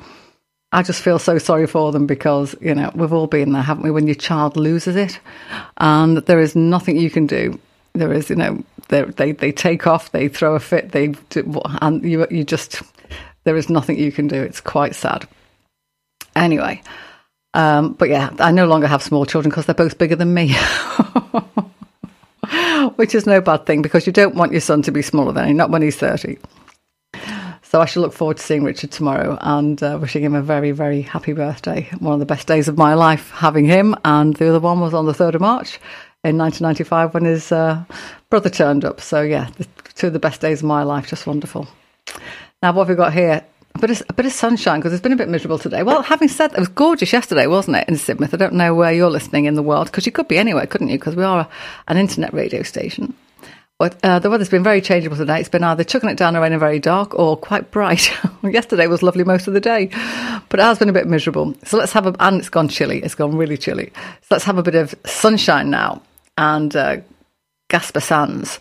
[0.73, 3.85] I just feel so sorry for them because you know we've all been there, haven't
[3.85, 3.91] we?
[3.91, 5.21] When your child loses it,
[5.79, 7.59] and there is nothing you can do.
[7.95, 12.03] There is, you know, they they take off, they throw a fit, they do, and
[12.03, 12.83] you you just
[13.45, 14.43] there is nothing you can do.
[14.43, 15.27] It's quite sad.
[16.35, 16.83] Anyway,
[17.55, 20.57] um, but yeah, I no longer have small children because they're both bigger than me.
[22.97, 25.47] Which is no bad thing because you don't want your son to be smaller than
[25.47, 26.39] him, not when he's 30.
[27.63, 30.71] So I shall look forward to seeing Richard tomorrow and uh, wishing him a very,
[30.71, 31.89] very happy birthday.
[31.99, 33.97] One of the best days of my life having him.
[34.05, 35.81] And the other one was on the 3rd of March
[36.23, 37.83] in 1995 when his uh,
[38.31, 39.01] brother turned up.
[39.01, 41.67] So yeah, the, two of the best days of my life, just wonderful.
[42.63, 43.45] Now, what have we got here?
[43.77, 45.83] A bit of, a bit of sunshine because it's been a bit miserable today.
[45.83, 48.33] Well, having said that, it was gorgeous yesterday, wasn't it, in Sidmouth?
[48.33, 50.89] I don't know where you're listening in the world because you could be anywhere, couldn't
[50.89, 50.99] you?
[50.99, 51.49] Because we are
[51.89, 53.15] an internet radio station.
[53.79, 55.41] But uh, the weather's been very changeable today.
[55.41, 58.13] It's been either chucking it down or raining very dark or quite bright.
[58.45, 59.87] Yesterday was lovely most of the day,
[60.49, 61.55] but it has been a bit miserable.
[61.65, 63.03] So let's have a, and it's gone chilly.
[63.03, 63.93] It's gone really chilly.
[64.23, 66.03] So let's have a bit of sunshine now
[66.39, 66.99] and uh,
[67.69, 68.61] Gaspar Sanz.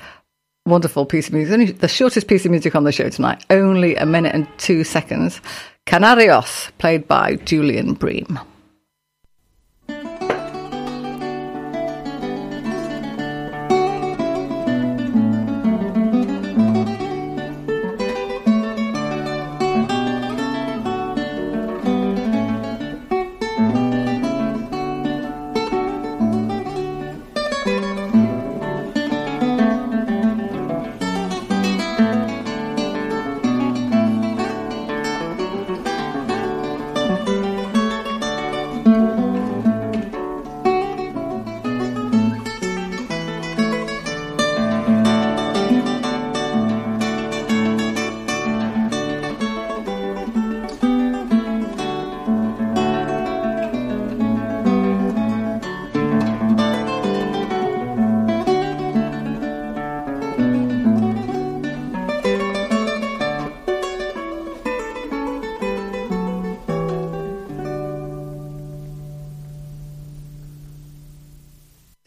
[0.65, 1.53] Wonderful piece of music.
[1.53, 3.45] Only the shortest piece of music on the show tonight.
[3.49, 5.41] Only a minute and two seconds.
[5.85, 8.39] Canarios, played by Julian Bream.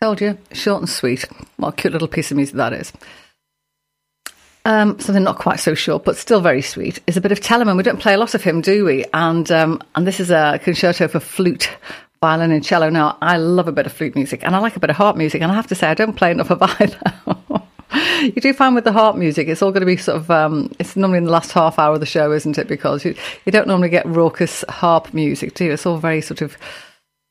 [0.07, 1.25] Told you, short and sweet.
[1.57, 2.93] What a cute little piece of music that is.
[4.65, 7.77] Um, something not quite so short, but still very sweet, is a bit of Telemann.
[7.77, 9.05] We don't play a lot of him, do we?
[9.13, 11.69] And um, and this is a concerto for flute,
[12.21, 12.89] violin, and cello.
[12.89, 15.17] Now, I love a bit of flute music, and I like a bit of harp
[15.17, 17.01] music, and I have to say, I don't play enough of either.
[18.23, 20.71] you do find with the harp music, it's all going to be sort of, um,
[20.79, 22.69] it's normally in the last half hour of the show, isn't it?
[22.69, 25.73] Because you, you don't normally get raucous harp music, do you?
[25.73, 26.57] It's all very sort of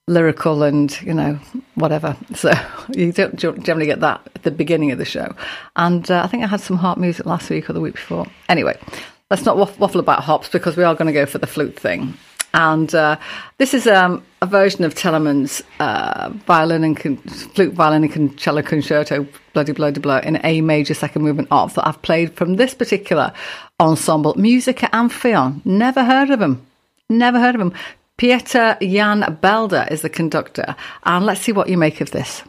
[0.07, 1.39] lyrical and, you know,
[1.75, 2.15] whatever.
[2.35, 2.51] So
[2.93, 5.35] you don't generally get that at the beginning of the show.
[5.75, 8.27] And uh, I think I had some harp music last week or the week before.
[8.49, 8.77] Anyway,
[9.31, 12.15] let's not waffle about hops because we are going to go for the flute thing.
[12.53, 13.17] And uh,
[13.57, 18.61] this is um, a version of Telemann's uh, violin and con- flute, violin and cello
[18.61, 22.73] concerto, bloody bloody blah, in A major second movement of that I've played from this
[22.73, 23.33] particular
[23.79, 25.61] ensemble, Musica Amphion.
[25.65, 26.65] Never heard of them.
[27.09, 27.73] Never heard of him.
[28.17, 32.43] Pieter Jan Belder is the conductor, and let's see what you make of this.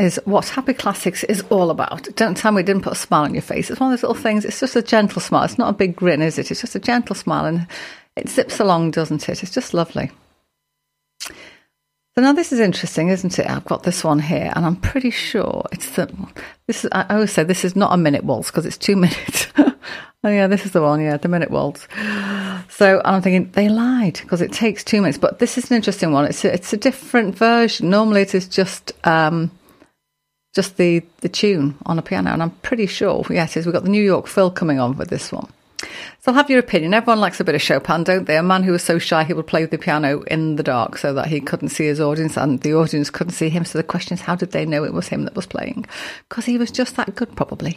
[0.00, 2.08] Is what Happy Classics is all about.
[2.16, 3.70] Don't tell me it didn't put a smile on your face.
[3.70, 4.44] It's one of those little things.
[4.44, 5.44] It's just a gentle smile.
[5.44, 6.50] It's not a big grin, is it?
[6.50, 7.66] It's just a gentle smile, and
[8.16, 9.42] it zips along, doesn't it?
[9.42, 10.10] It's just lovely.
[11.22, 13.48] So now this is interesting, isn't it?
[13.48, 16.12] I've got this one here, and I'm pretty sure it's the.
[16.66, 16.90] This is.
[16.92, 19.46] I always say this is not a minute waltz because it's two minutes.
[19.56, 19.74] oh
[20.24, 21.00] yeah, this is the one.
[21.00, 21.86] Yeah, the minute waltz.
[22.68, 25.18] So I'm thinking they lied because it takes two minutes.
[25.18, 26.24] But this is an interesting one.
[26.24, 27.90] It's a, it's a different version.
[27.90, 29.50] Normally it is just um,
[30.54, 33.90] just the the tune on a piano, and I'm pretty sure yes, we've got the
[33.90, 35.50] New York Phil coming on with this one.
[36.20, 36.92] So I'll have your opinion.
[36.92, 38.36] Everyone likes a bit of Chopin, don't they?
[38.36, 41.14] A man who was so shy he would play the piano in the dark so
[41.14, 43.64] that he couldn't see his audience and the audience couldn't see him.
[43.64, 45.86] So the question is, how did they know it was him that was playing?
[46.28, 47.76] Because he was just that good, probably.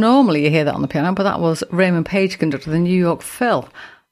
[0.00, 2.98] Normally you hear that on the piano, but that was Raymond Paige conductor, the New
[2.98, 3.68] York Phil.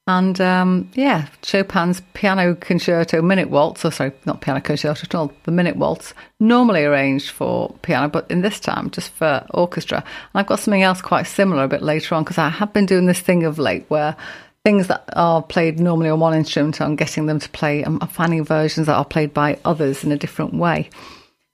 [0.07, 5.32] And um, yeah, Chopin's Piano Concerto Minute Waltz, or sorry, not Piano Concerto at all,
[5.44, 9.98] the Minute Waltz, normally arranged for piano, but in this time just for orchestra.
[9.98, 12.86] And I've got something else quite similar a bit later on because I have been
[12.86, 14.16] doing this thing of late where
[14.65, 18.44] things that are played normally on one instrument, I'm getting them to play, I'm finding
[18.44, 20.90] versions that are played by others in a different way.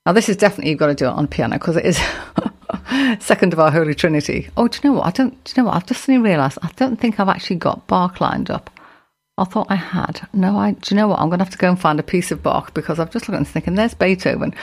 [0.06, 2.00] Now, this is definitely you've got to do it on piano because it is
[3.20, 4.48] second of our Holy Trinity.
[4.56, 5.06] Oh, do you know what?
[5.06, 5.42] I don't.
[5.44, 5.76] Do you know what?
[5.76, 8.70] I've just suddenly realised I don't think I've actually got Bach lined up.
[9.38, 10.28] I thought I had.
[10.32, 10.72] No, I.
[10.72, 11.18] Do you know what?
[11.18, 13.28] I'm going to have to go and find a piece of Bach because I've just
[13.28, 14.54] looked and thinking, there's Beethoven.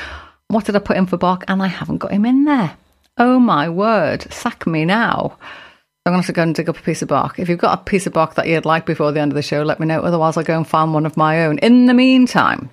[0.47, 1.43] What did I put in for Bach?
[1.47, 2.75] And I haven't got him in there.
[3.17, 4.23] Oh my word!
[4.33, 5.37] Sack me now.
[6.05, 7.39] I'm going to have to go and dig up a piece of Bach.
[7.39, 9.41] If you've got a piece of Bach that you'd like before the end of the
[9.41, 10.01] show, let me know.
[10.01, 11.59] Otherwise, I'll go and find one of my own.
[11.59, 12.69] In the meantime,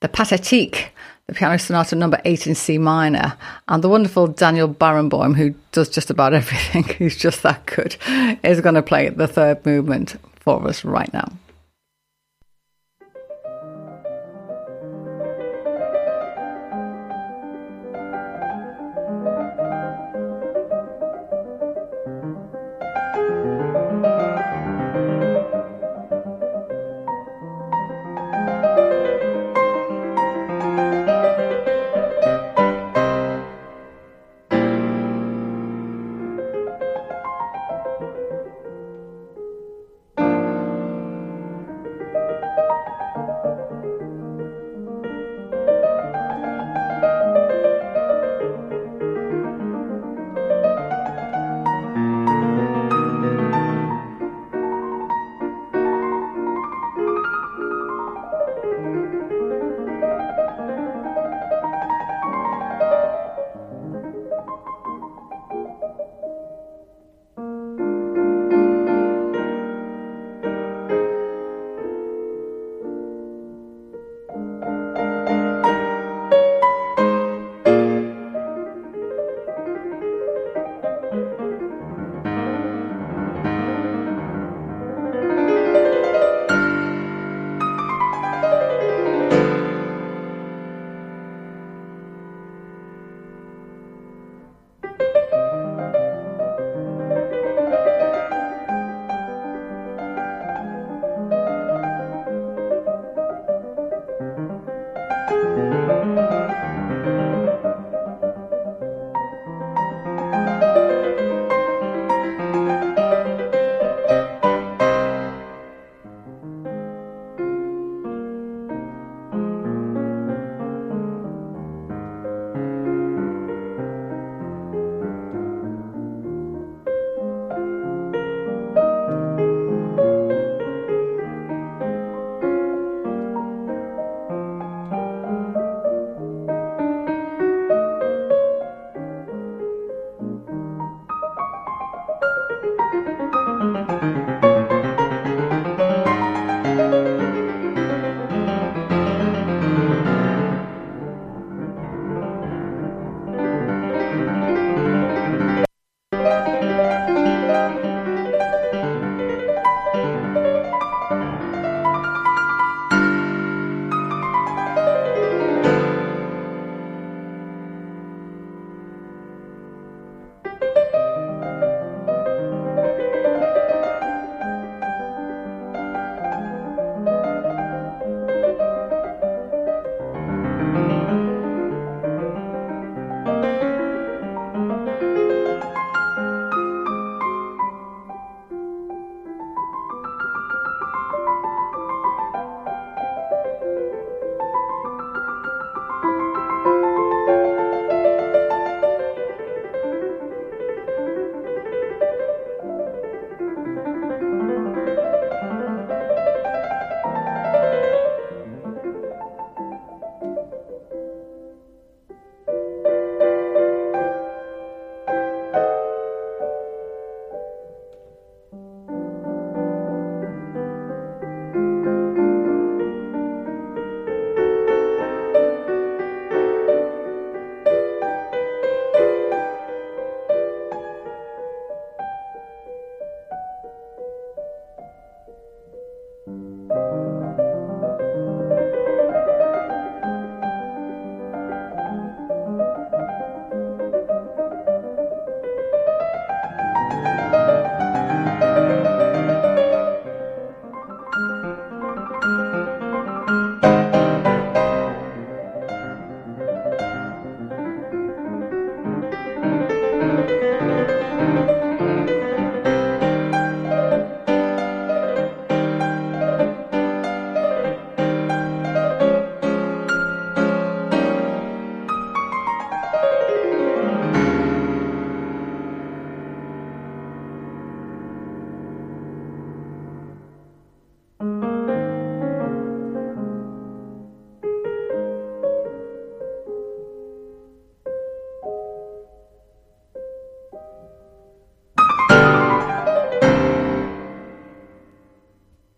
[0.00, 0.86] the Pathétique
[1.28, 3.36] the Piano Sonata number eight in C minor,
[3.66, 7.96] and the wonderful Daniel Barenboim, who does just about everything, he's just that good,
[8.44, 11.28] is going to play the third movement for us right now.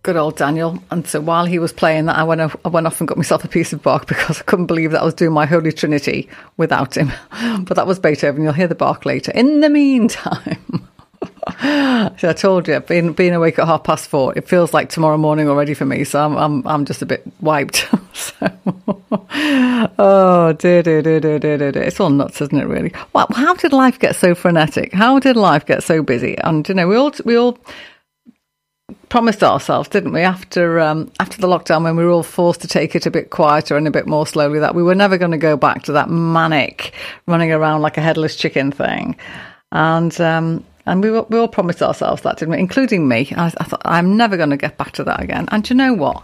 [0.08, 0.82] Good old Daniel.
[0.90, 3.18] And so while he was playing that, I went, off, I went off and got
[3.18, 5.70] myself a piece of Bach because I couldn't believe that I was doing my Holy
[5.70, 7.12] Trinity without him.
[7.66, 8.42] But that was Beethoven.
[8.42, 9.32] You'll hear the Bach later.
[9.32, 10.88] In the meantime,
[11.60, 15.18] so I told you, being being awake at half past four, it feels like tomorrow
[15.18, 16.04] morning already for me.
[16.04, 17.86] So I'm I'm I'm just a bit wiped.
[18.14, 18.50] so,
[19.98, 22.66] oh dear, dear, dear, dear, dear, dear, It's all nuts, isn't it?
[22.66, 22.94] Really?
[23.12, 24.94] Well, how did life get so frenetic?
[24.94, 26.38] How did life get so busy?
[26.38, 27.58] And you know, we all we all
[29.08, 32.68] promised ourselves, didn't we, after um, after the lockdown when we were all forced to
[32.68, 35.30] take it a bit quieter and a bit more slowly, that we were never going
[35.30, 36.92] to go back to that manic
[37.26, 39.16] running around like a headless chicken thing.
[39.72, 42.58] And um, and we, we all promised ourselves that, didn't we?
[42.58, 43.32] Including me.
[43.36, 45.46] I, I thought, I'm never going to get back to that again.
[45.52, 46.22] And you know what?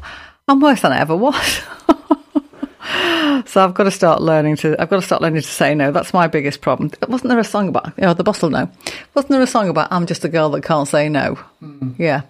[0.48, 1.44] I'm worse than I ever was.
[3.46, 4.80] so I've got to start learning to.
[4.80, 5.92] I've got to start learning to say no.
[5.92, 6.90] That's my biggest problem.
[7.08, 7.92] Wasn't there a song about?
[7.98, 8.70] You know, the boss will know.
[9.14, 9.92] Wasn't there a song about?
[9.92, 11.38] I'm just a girl that can't say no.
[11.62, 11.94] Mm.
[11.98, 12.22] Yeah,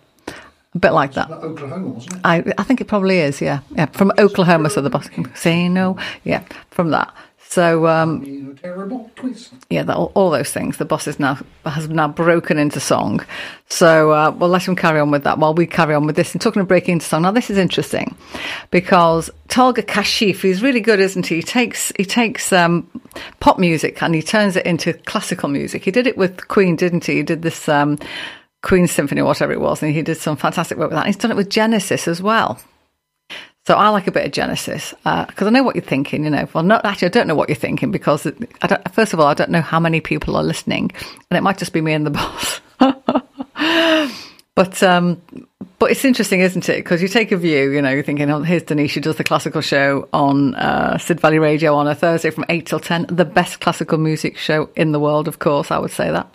[0.74, 1.30] a bit like that.
[1.30, 2.20] Oklahoma, wasn't it?
[2.24, 3.40] I I think it probably is.
[3.40, 3.86] Yeah, yeah.
[3.86, 5.96] From Oklahoma, so the boss say no.
[6.24, 7.14] Yeah, from that.
[7.54, 9.08] So um, terrible
[9.70, 10.78] Yeah, all, all, those things.
[10.78, 13.24] The boss is now has now broken into song.
[13.68, 16.32] So uh, we'll let him carry on with that while we carry on with this.
[16.32, 18.16] And talking of breaking into song, now this is interesting
[18.72, 21.36] because Tolga Kashif, he's really good, isn't he?
[21.36, 22.90] He takes he takes um,
[23.38, 25.84] pop music and he turns it into classical music.
[25.84, 27.16] He did it with Queen, didn't he?
[27.16, 27.68] He did this.
[27.68, 28.00] Um,
[28.64, 31.06] Queen Symphony, whatever it was, and he did some fantastic work with that.
[31.06, 32.58] He's done it with Genesis as well.
[33.66, 36.24] So I like a bit of Genesis because uh, I know what you're thinking.
[36.24, 38.26] You know, well, not actually, I don't know what you're thinking because
[38.92, 40.90] first of all, I don't know how many people are listening,
[41.30, 42.60] and it might just be me and the boss.
[44.54, 45.20] but um,
[45.78, 46.76] but it's interesting, isn't it?
[46.78, 47.70] Because you take a view.
[47.70, 48.92] You know, you're thinking, oh, here's Denise.
[48.92, 52.64] She does the classical show on uh, Sid Valley Radio on a Thursday from eight
[52.64, 53.04] till ten.
[53.10, 55.70] The best classical music show in the world, of course.
[55.70, 56.34] I would say that.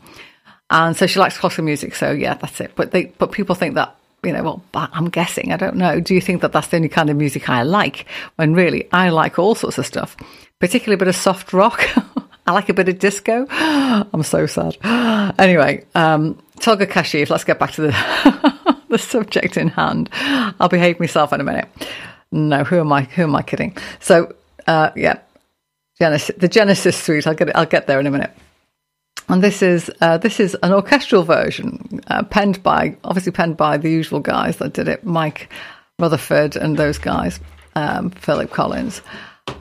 [0.72, 1.96] And so she likes classical music.
[1.96, 2.72] So yeah, that's it.
[2.76, 6.00] But they but people think that you know, well, I'm guessing, I don't know.
[6.00, 8.06] Do you think that that's the only kind of music I like?
[8.36, 10.18] When really, I like all sorts of stuff,
[10.60, 11.88] particularly a bit of soft rock.
[12.48, 13.46] I like a bit of disco.
[13.52, 14.78] I'm so sad.
[15.38, 20.10] Anyway, um, Tolga Kashif, let's get back to the, the subject in hand.
[20.12, 21.70] I'll behave myself in a minute.
[22.32, 23.04] No, who am I?
[23.04, 23.78] Who am I kidding?
[24.00, 24.34] So,
[24.68, 25.20] uh, yeah,
[26.00, 27.28] Genesis, the Genesis suite.
[27.28, 28.32] I'll get it, I'll get there in a minute.
[29.30, 33.78] And this is uh, this is an orchestral version, uh, penned by obviously penned by
[33.78, 35.54] the usual guys that did it, Mike
[36.00, 37.40] Rutherford and those guys,
[37.76, 39.04] um, Philip Collins.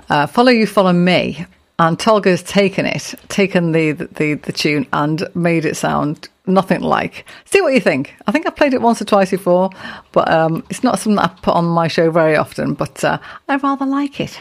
[0.09, 1.45] Uh, follow you, follow me,
[1.79, 7.27] and Tolga's taken it, taken the, the the tune and made it sound nothing like.
[7.45, 8.15] See what you think.
[8.27, 9.69] I think I've played it once or twice before,
[10.13, 12.73] but um, it's not something I put on my show very often.
[12.73, 13.19] But uh,
[13.49, 14.41] I rather like it.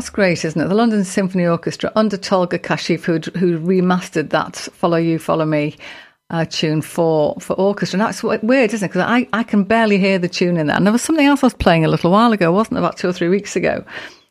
[0.00, 0.66] That's great, isn't it?
[0.66, 5.76] The London Symphony Orchestra under Tolga Kashif, who who remastered that "Follow You, Follow Me"
[6.30, 8.00] uh, tune for for orchestra.
[8.00, 8.88] And that's weird, isn't it?
[8.88, 10.78] Because I I can barely hear the tune in that.
[10.78, 12.78] And there was something else I was playing a little while ago, wasn't?
[12.78, 13.84] About two or three weeks ago,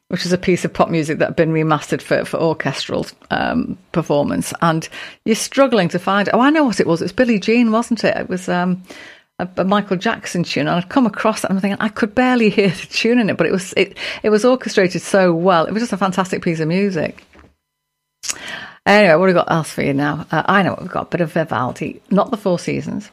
[0.08, 3.78] which is a piece of pop music that had been remastered for for orchestral um,
[3.92, 4.52] performance.
[4.64, 4.90] And
[5.26, 6.30] you're struggling to find.
[6.34, 7.00] Oh, I know what it was.
[7.00, 8.18] It was Billie Jean, wasn't it?
[8.18, 8.50] It was.
[8.50, 8.82] Um,
[9.40, 12.14] a, a, Michael Jackson tune, and I'd come across it, and I'm thinking I could
[12.14, 15.66] barely hear the tune in it, but it was it it was orchestrated so well.
[15.66, 17.24] It was just a fantastic piece of music.
[18.86, 20.26] Anyway, what have we got else for you now?
[20.32, 21.08] Uh, I know what we've got.
[21.08, 23.12] A bit of Vivaldi, not the Four Seasons,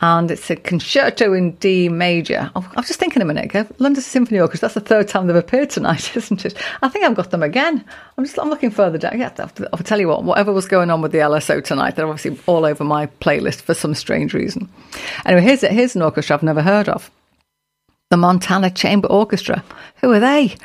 [0.00, 2.50] and it's a concerto in D major.
[2.54, 3.66] Oh, I was just thinking a minute ago.
[3.78, 4.68] London Symphony Orchestra.
[4.68, 6.56] That's the third time they've appeared tonight, isn't it?
[6.82, 7.84] I think I've got them again.
[8.16, 9.18] I'm just I'm looking further down.
[9.18, 10.24] Yeah, I'll, tell you what.
[10.24, 13.74] Whatever was going on with the LSO tonight, they're obviously all over my playlist for
[13.74, 14.68] some strange reason.
[15.26, 17.10] Anyway, here's here's an orchestra I've never heard of.
[18.10, 19.64] The Montana Chamber Orchestra.
[20.00, 20.56] Who are they?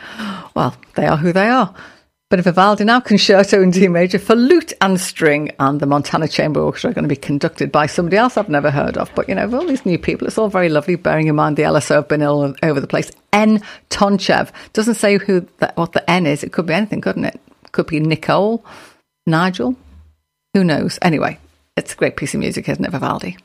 [0.56, 1.74] Well, they are who they are.
[2.34, 6.28] Bit of Vivaldi now, concerto in D major for lute and string, and the Montana
[6.28, 9.12] Chamber Orchestra are going to be conducted by somebody else I've never heard of.
[9.14, 10.96] But you know, all these new people, it's all very lovely.
[10.96, 13.12] Bearing in mind the LSO have been all over the place.
[13.34, 13.62] N.
[13.92, 16.44] Tonchev doesn't say who the, what the N is.
[16.44, 17.40] It could be anything, couldn't it?
[17.72, 18.66] Could be Nicole,
[19.28, 19.76] Nigel.
[20.56, 20.98] Who knows?
[21.04, 21.38] Anyway,
[21.78, 23.38] it's a great piece of music, isn't it, Vivaldi?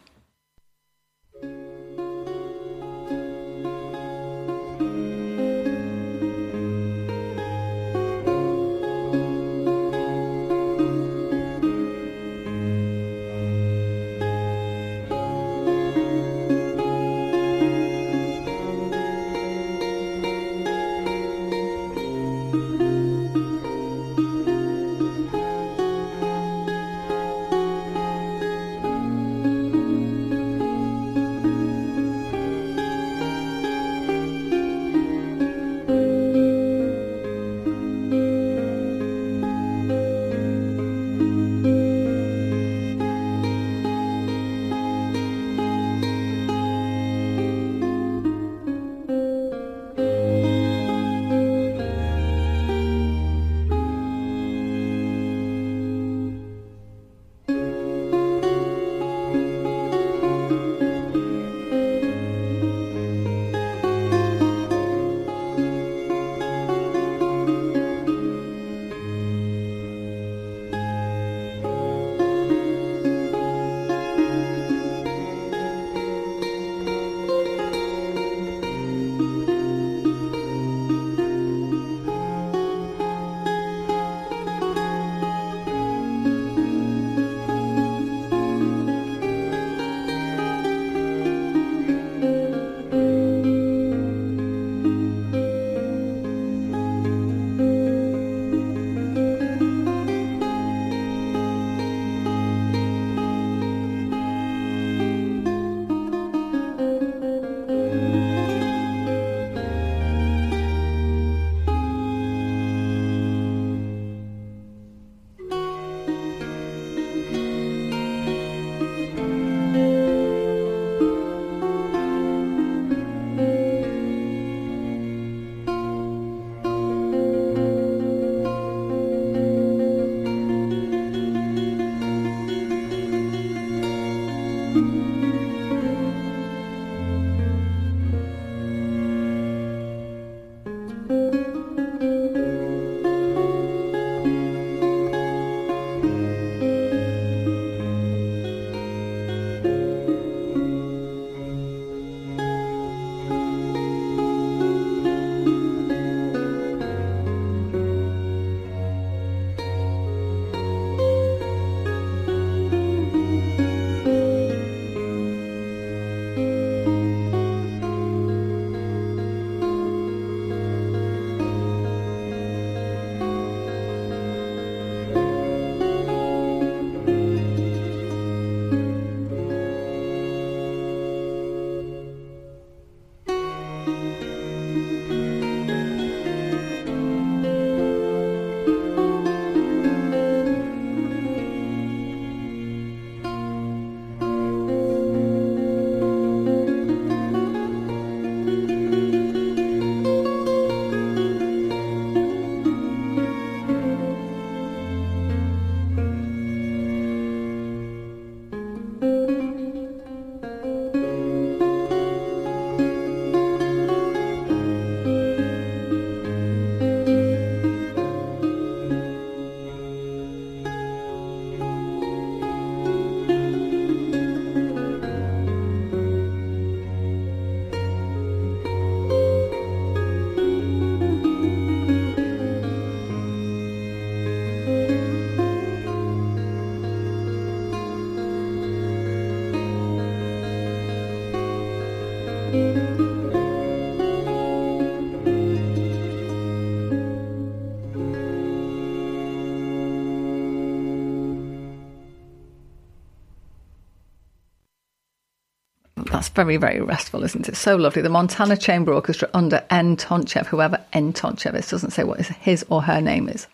[256.19, 257.55] That's very, very restful, isn't it?
[257.55, 258.03] So lovely.
[258.03, 259.97] The Montana Chamber Orchestra under N.
[259.97, 261.13] Tonchev, whoever N.
[261.13, 263.47] Tonchev is, doesn't say what his or her name is.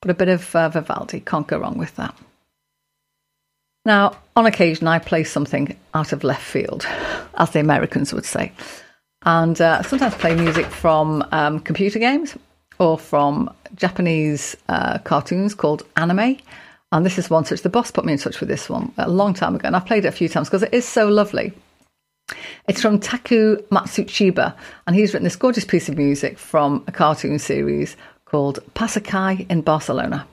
[0.00, 2.16] But a bit of uh, Vivaldi, can't go wrong with that.
[3.84, 6.86] Now, on occasion, I play something out of left field,
[7.34, 8.52] as the Americans would say,
[9.22, 12.38] and uh, sometimes play music from um, computer games
[12.78, 16.36] or from Japanese uh, cartoons called anime.
[16.92, 17.62] And this is one such.
[17.62, 19.86] The boss put me in touch with this one a long time ago, and I've
[19.86, 21.52] played it a few times because it is so lovely.
[22.68, 24.54] It's from Taku Matsushiba,
[24.86, 29.62] and he's written this gorgeous piece of music from a cartoon series called Pasacai in
[29.62, 30.26] Barcelona.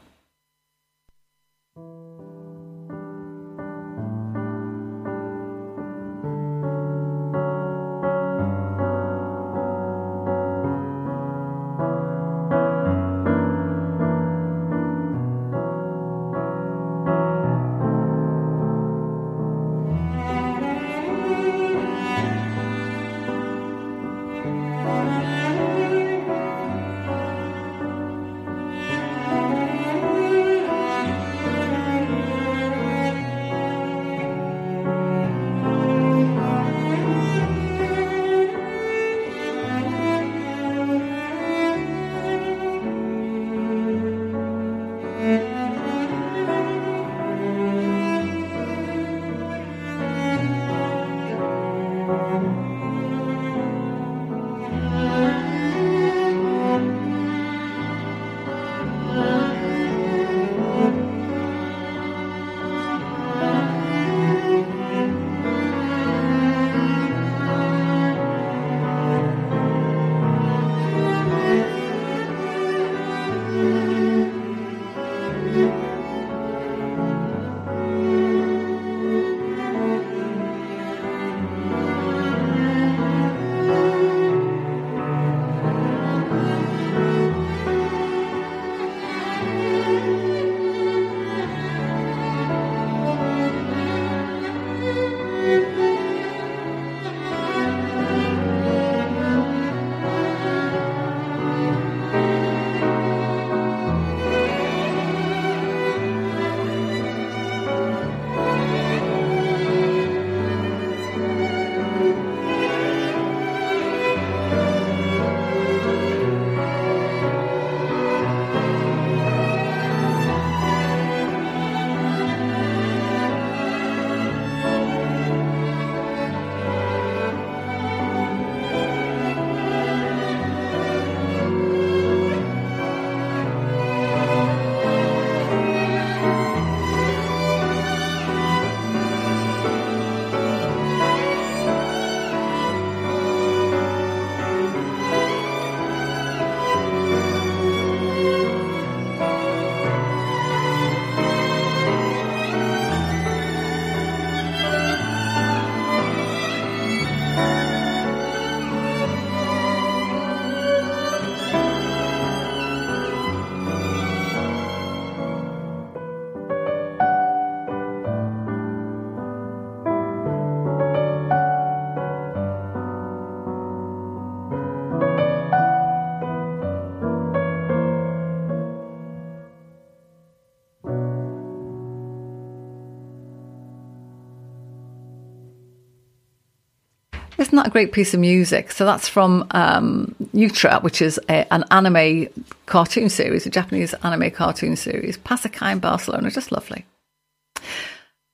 [187.69, 188.71] Great piece of music?
[188.71, 192.27] So that's from um, Yutra, which is a, an anime
[192.65, 195.17] cartoon series, a Japanese anime cartoon series.
[195.17, 196.85] Pasacai in Barcelona, just lovely.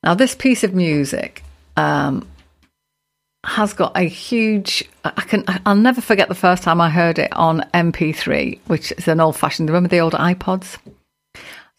[0.04, 1.44] Now, this piece of music
[1.78, 2.28] um,
[3.46, 4.84] has got a huge.
[5.04, 5.46] I can.
[5.66, 9.70] I'll never forget the first time I heard it on MP3, which is an old-fashioned.
[9.70, 10.78] Remember the old iPods?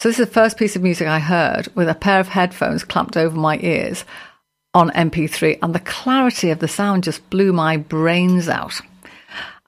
[0.01, 2.85] So this is the first piece of music I heard with a pair of headphones
[2.85, 4.05] clamped over my ears
[4.75, 8.81] on MP3, and the clarity of the sound just blew my brains out.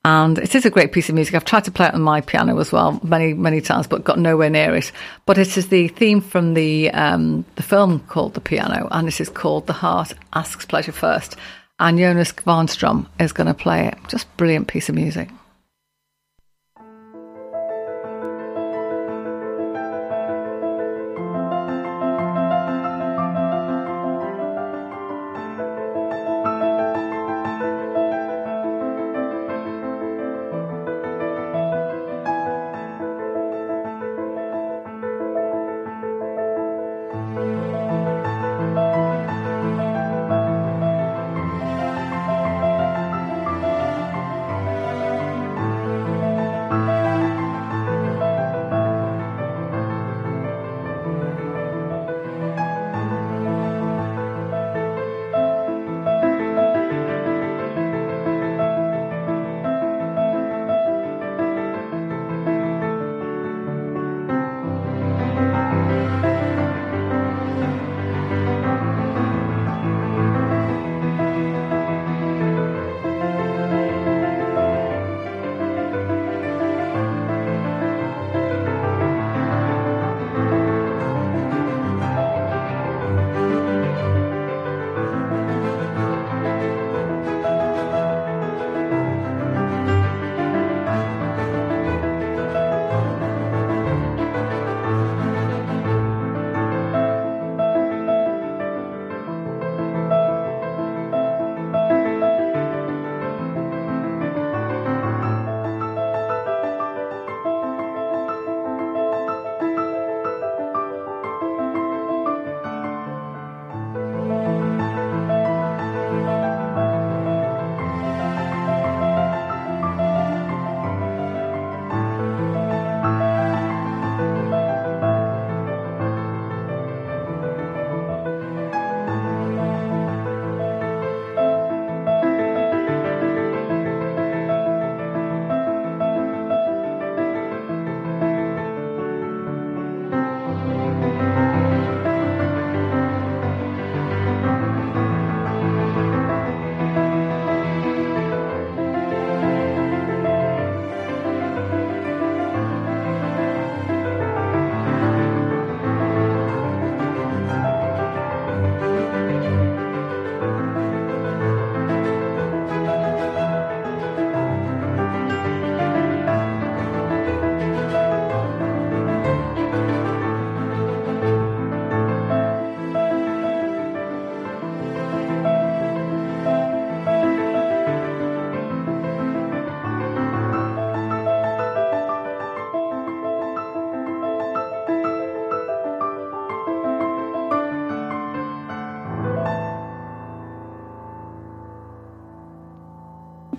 [0.05, 1.35] And it is a great piece of music.
[1.35, 4.21] I've tried to play it on my piano as well many, many times, but got
[4.21, 4.93] nowhere near it.
[5.25, 9.21] But it is the theme from the um, the film called The Piano, and it
[9.21, 11.35] is called The Heart Asks Pleasure First.
[11.81, 13.99] And Jonas Kvarnström is going to play it.
[14.07, 15.29] Just brilliant piece of music.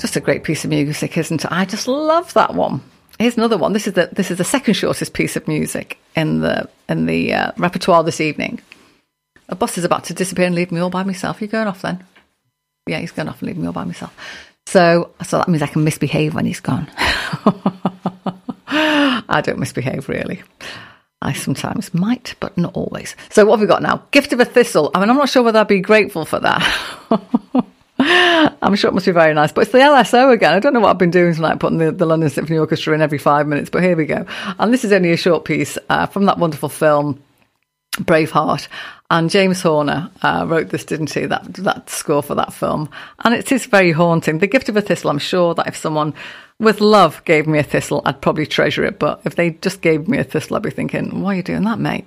[0.07, 1.51] Just a great piece of music, isn't it?
[1.51, 2.79] I just love that one.
[3.19, 3.73] Here's another one.
[3.73, 7.33] This is the this is the second shortest piece of music in the in the
[7.33, 8.61] uh, repertoire this evening.
[9.49, 11.41] A bus is about to disappear and leave me all by myself.
[11.41, 12.05] You going off then?
[12.87, 14.15] Yeah, he's going off and leaving me all by myself.
[14.65, 16.89] So so that means I can misbehave when he's gone.
[18.67, 20.41] I don't misbehave really.
[21.21, 23.17] I sometimes might, but not always.
[23.29, 24.03] So what have we got now?
[24.11, 24.89] Gift of a Thistle.
[24.95, 26.63] I mean, I'm not sure whether I'd be grateful for that.
[28.61, 29.51] I'm sure it must be very nice.
[29.51, 30.53] But it's the LSO again.
[30.53, 33.01] I don't know what I've been doing tonight, putting the, the London Symphony Orchestra in
[33.01, 34.25] every five minutes, but here we go.
[34.57, 37.21] And this is only a short piece uh, from that wonderful film,
[37.97, 38.69] Braveheart.
[39.09, 41.25] And James Horner uh, wrote this, didn't he?
[41.25, 42.89] That that score for that film,
[43.19, 44.39] and it is very haunting.
[44.39, 45.09] The Gift of a Thistle.
[45.09, 46.13] I'm sure that if someone
[46.59, 48.99] with love gave me a thistle, I'd probably treasure it.
[48.99, 51.63] But if they just gave me a thistle, I'd be thinking, "Why are you doing
[51.63, 52.05] that, mate?"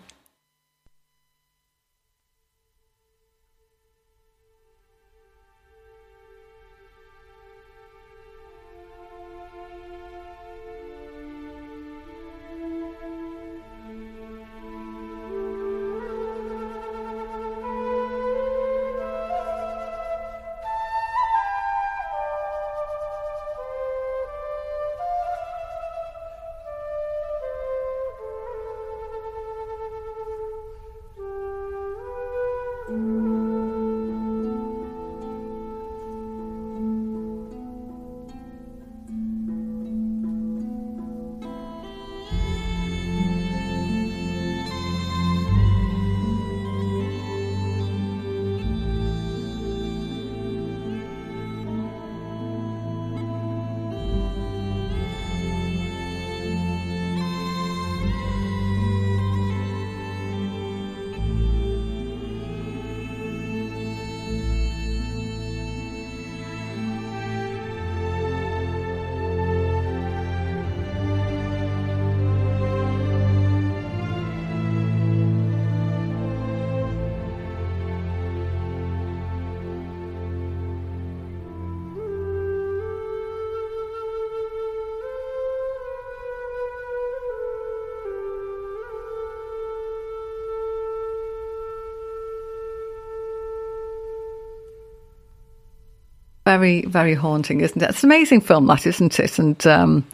[96.50, 97.90] Very, very haunting, isn't it?
[97.90, 99.38] It's an amazing film, that, isn't it?
[99.38, 100.04] And um,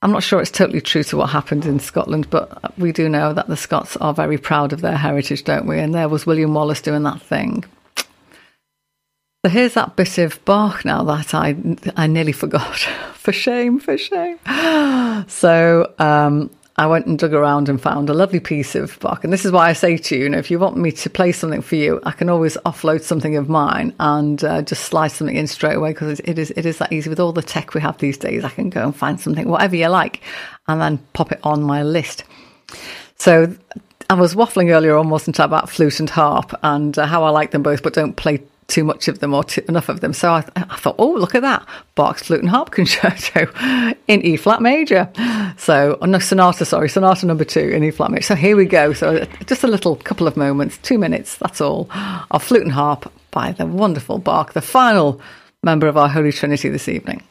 [0.00, 3.32] I'm not sure it's totally true to what happened in Scotland, but we do know
[3.32, 5.80] that the Scots are very proud of their heritage, don't we?
[5.80, 7.64] And there was William Wallace doing that thing.
[9.44, 11.56] So here's that bit of Bach now that I
[11.96, 12.78] I nearly forgot.
[13.14, 14.38] for shame, for shame.
[15.26, 19.24] So um, I went and dug around and found a lovely piece of Bach.
[19.24, 21.08] And this is why I say to you, you know, if you want me to
[21.08, 25.08] play something for you, I can always offload something of mine and uh, just slide
[25.08, 27.72] something in straight away because it is it is that easy with all the tech
[27.72, 28.44] we have these days.
[28.44, 30.20] I can go and find something, whatever you like,
[30.68, 32.24] and then pop it on my list.
[33.16, 33.56] So
[34.10, 37.30] I was waffling earlier on, wasn't I, about flute and harp and uh, how I
[37.30, 40.12] like them both, but don't play too much of them or too, enough of them.
[40.12, 43.46] So I, I, thought, oh, look at that Bach's flute and harp concerto
[44.08, 45.10] in E flat major.
[45.56, 48.22] So, oh, no, sonata, sorry, sonata number two in E flat major.
[48.22, 48.92] So here we go.
[48.92, 51.88] So just a little couple of moments, two minutes, that's all,
[52.30, 55.20] of flute and harp by the wonderful Bach, the final
[55.62, 57.22] member of our Holy Trinity this evening.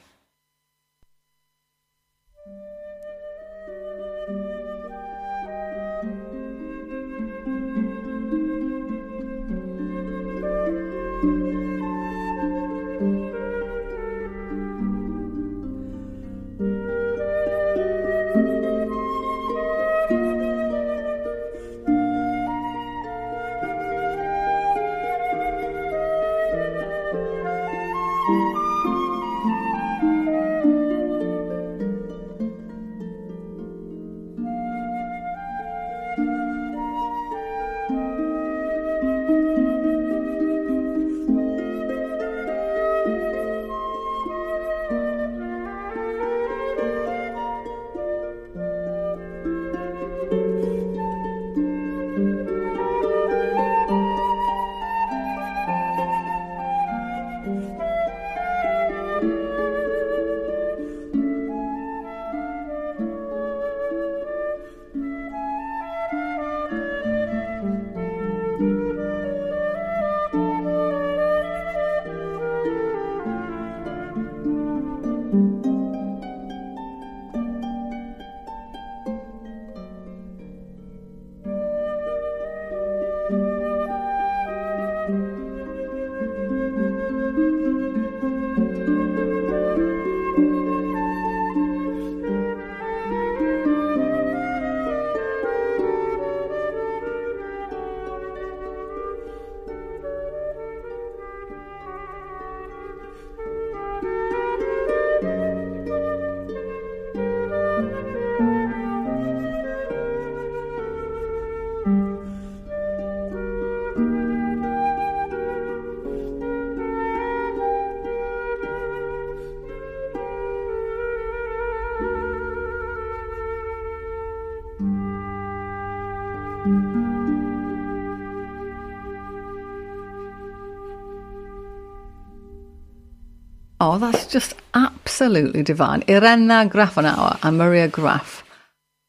[134.26, 136.04] Just absolutely divine.
[136.08, 138.44] Irena Grafenauer and Maria Graf.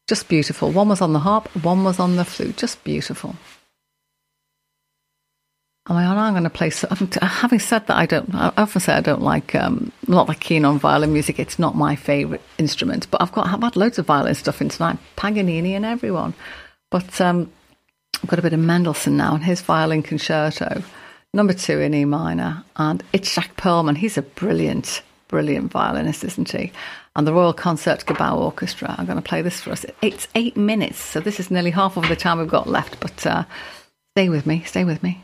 [0.07, 0.71] Just beautiful.
[0.71, 2.57] One was on the harp, one was on the flute.
[2.57, 3.35] Just beautiful.
[5.89, 6.17] Am I on?
[6.17, 6.69] I'm going to play.
[6.69, 6.87] So,
[7.21, 8.33] having said that, I don't.
[8.35, 9.55] I often say I don't like.
[9.55, 11.39] Um, I'm not that keen on violin music.
[11.39, 13.09] It's not my favourite instrument.
[13.09, 13.47] But I've got.
[13.47, 14.97] I've had loads of violin stuff in tonight.
[15.15, 16.33] Paganini and everyone.
[16.91, 17.51] But um,
[18.21, 20.83] I've got a bit of Mendelssohn now and his violin concerto,
[21.33, 23.97] number two in E minor, and Itzhak Perlman.
[23.97, 26.71] He's a brilliant, brilliant violinist, isn't he?
[27.15, 28.95] And the Royal Concert Concertgebouw Orchestra.
[28.97, 29.85] I'm going to play this for us.
[30.01, 32.99] It's eight minutes, so this is nearly half of the time we've got left.
[32.99, 33.43] But uh,
[34.15, 34.63] stay with me.
[34.63, 35.23] Stay with me.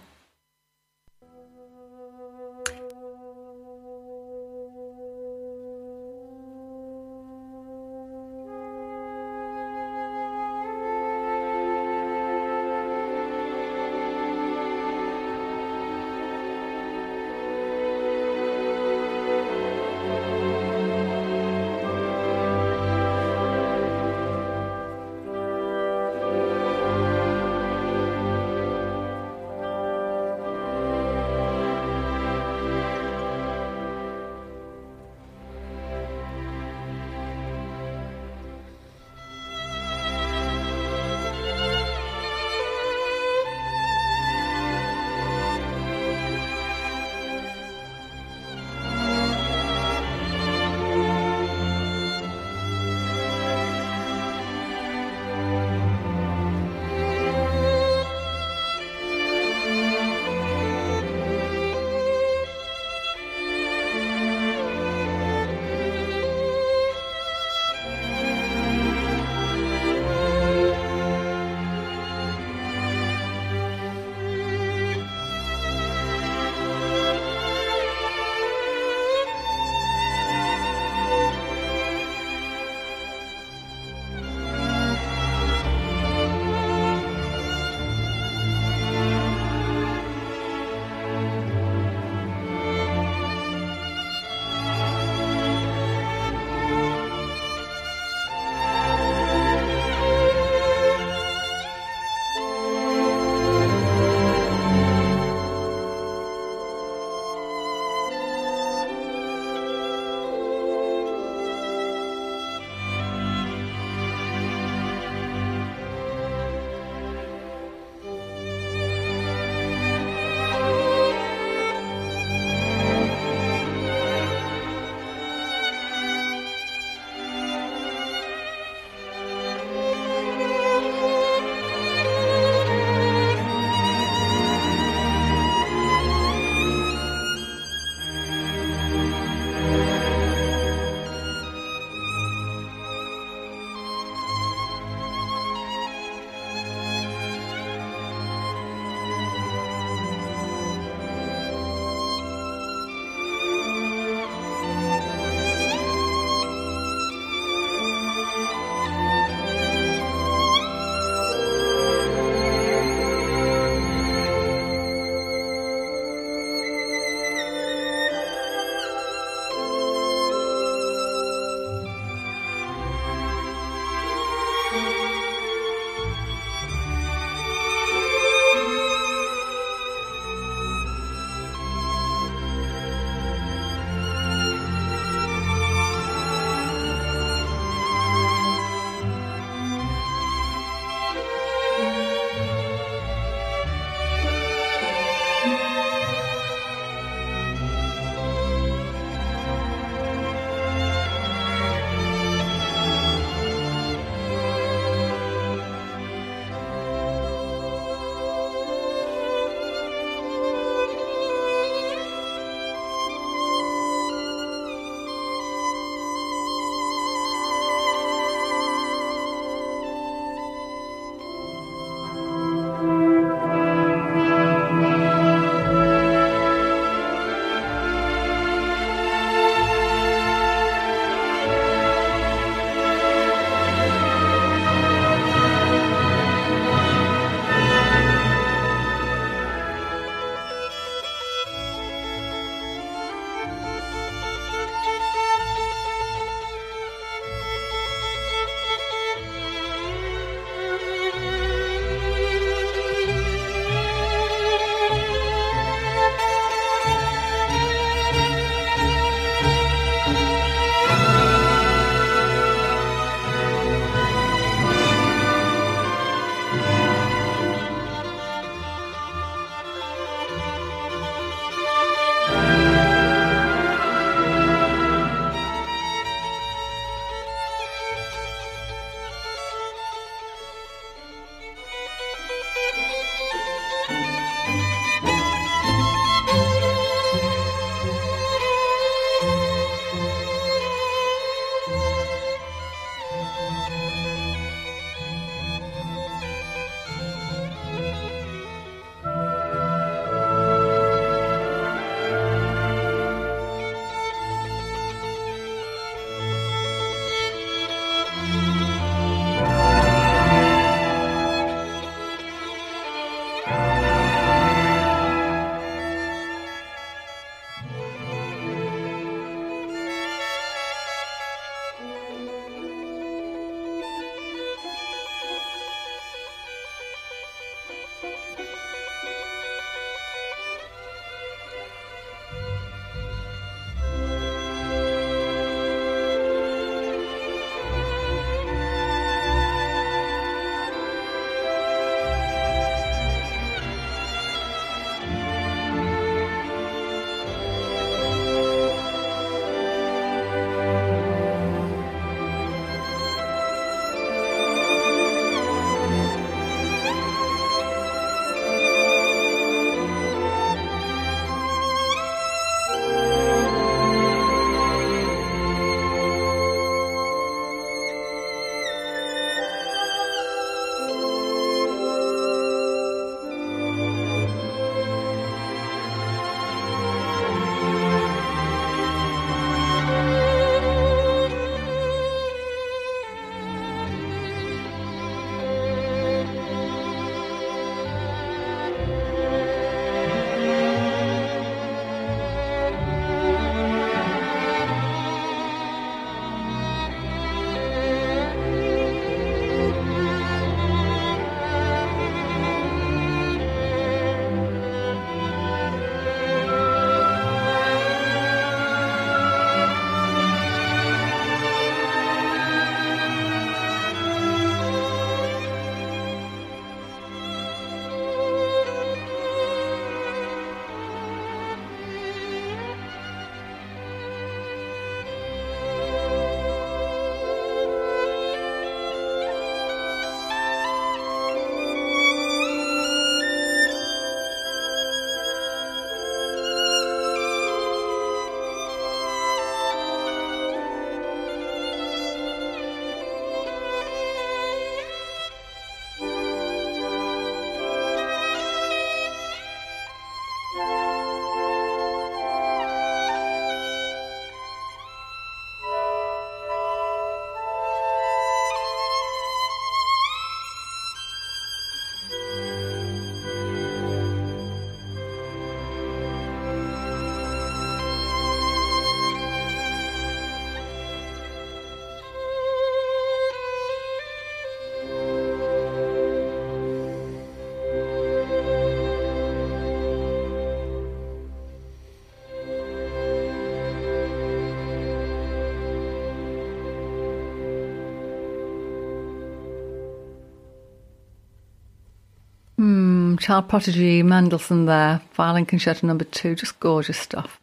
[493.24, 497.40] Child Prodigy Mendelssohn there, violin concerto number two, just gorgeous stuff.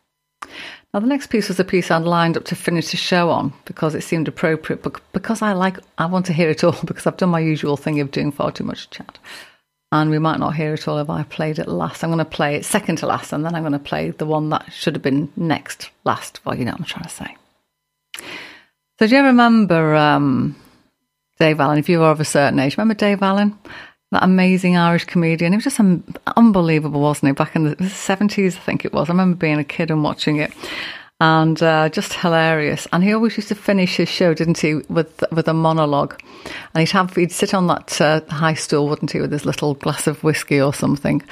[0.92, 3.54] Now the next piece was a piece I'd lined up to finish the show on
[3.64, 7.06] because it seemed appropriate, but because I like, I want to hear it all because
[7.06, 9.18] I've done my usual thing of doing far too much chat.
[9.90, 12.04] And we might not hear it all if I played it last.
[12.04, 14.26] I'm going to play it second to last, and then I'm going to play the
[14.26, 16.44] one that should have been next last.
[16.44, 17.36] Well, you know what I'm trying to say.
[18.98, 20.56] So do you remember um,
[21.38, 21.78] Dave Allen?
[21.78, 23.58] If you were of a certain age, remember Dave Allen?
[24.10, 25.52] That amazing Irish comedian.
[25.52, 26.02] He was just un-
[26.36, 27.32] unbelievable, wasn't he?
[27.32, 29.08] Back in the 70s, I think it was.
[29.08, 30.52] I remember being a kid and watching it.
[31.22, 32.88] And uh, just hilarious.
[32.92, 36.18] And he always used to finish his show, didn't he, with with a monologue.
[36.74, 39.74] And he'd have he'd sit on that uh, high stool, wouldn't he, with his little
[39.74, 41.22] glass of whiskey or something,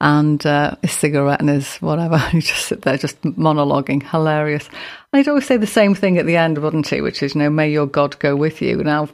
[0.00, 2.16] and uh, his cigarette and his whatever.
[2.30, 4.68] He'd just sit there, just monologuing, hilarious.
[5.12, 7.02] And he'd always say the same thing at the end, wouldn't he?
[7.02, 8.82] Which is, you know, may your God go with you.
[8.82, 9.08] Now,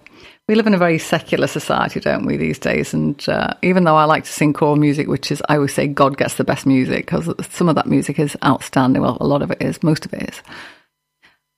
[0.49, 2.93] we live in a very secular society, don't we, these days?
[2.93, 5.87] And uh, even though I like to sing choral music, which is, I always say,
[5.87, 9.03] God gets the best music because some of that music is outstanding.
[9.03, 10.43] Well, a lot of it is, most of it is.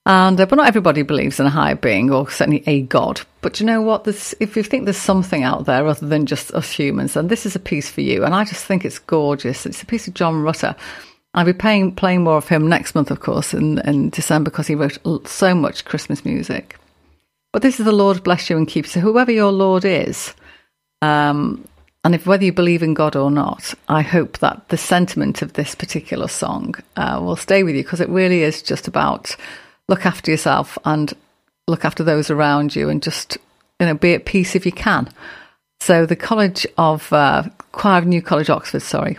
[0.06, 3.23] And uh, but not everybody believes in a higher being or certainly a God.
[3.40, 4.05] But you know what?
[4.05, 7.47] There's, if you think there's something out there other than just us humans, then this
[7.47, 8.23] is a piece for you.
[8.23, 9.65] And I just think it's gorgeous.
[9.65, 10.77] It's a piece of John Rutter.
[11.32, 14.66] I'll be playing playing more of him next month, of course, in, in December because
[14.66, 16.78] he wrote so much Christmas music.
[17.55, 18.85] But this is the Lord bless you and keep.
[18.85, 20.35] So whoever your Lord is,
[21.02, 21.64] um,
[22.02, 25.52] and if whether you believe in God or not, I hope that the sentiment of
[25.52, 29.36] this particular song uh, will stay with you because it really is just about
[29.86, 31.14] look after yourself and
[31.68, 33.39] look after those around you and just
[33.78, 35.09] you know be at peace if you can.
[35.78, 39.16] So the College of uh, Choir of New College Oxford, sorry,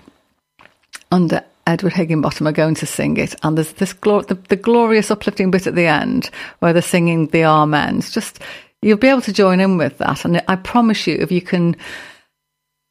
[1.09, 5.09] under Edward Higginbottom are going to sing it, and there's this glor- the, the, glorious
[5.09, 6.29] uplifting bit at the end
[6.59, 8.11] where they're singing the Amens.
[8.11, 8.39] Just
[8.81, 11.75] you'll be able to join in with that, and I promise you, if you can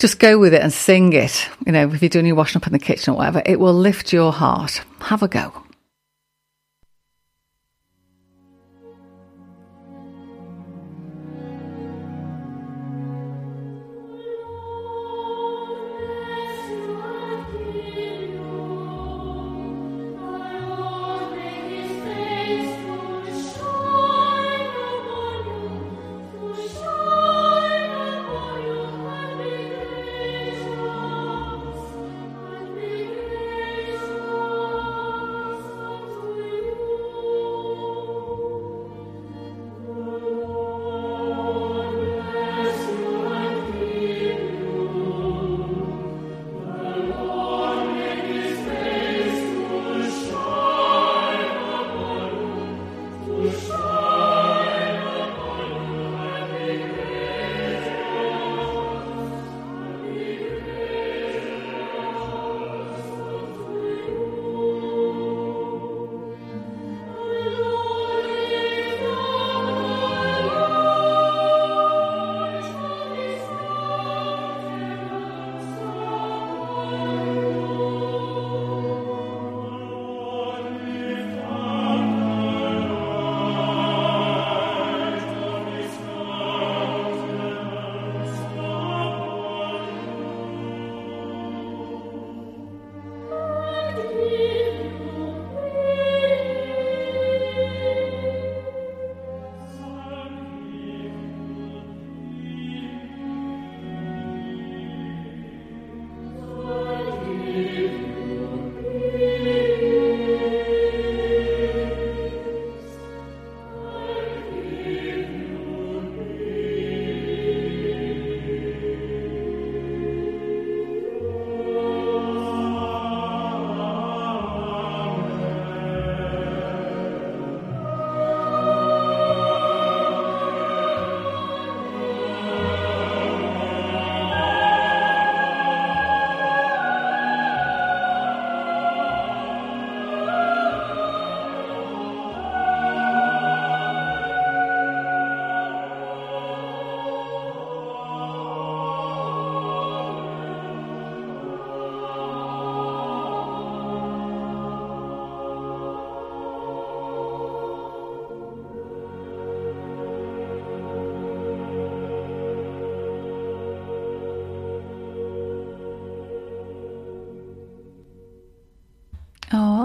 [0.00, 2.66] just go with it and sing it, you know, if you're doing your washing up
[2.66, 4.82] in the kitchen or whatever, it will lift your heart.
[5.00, 5.52] Have a go.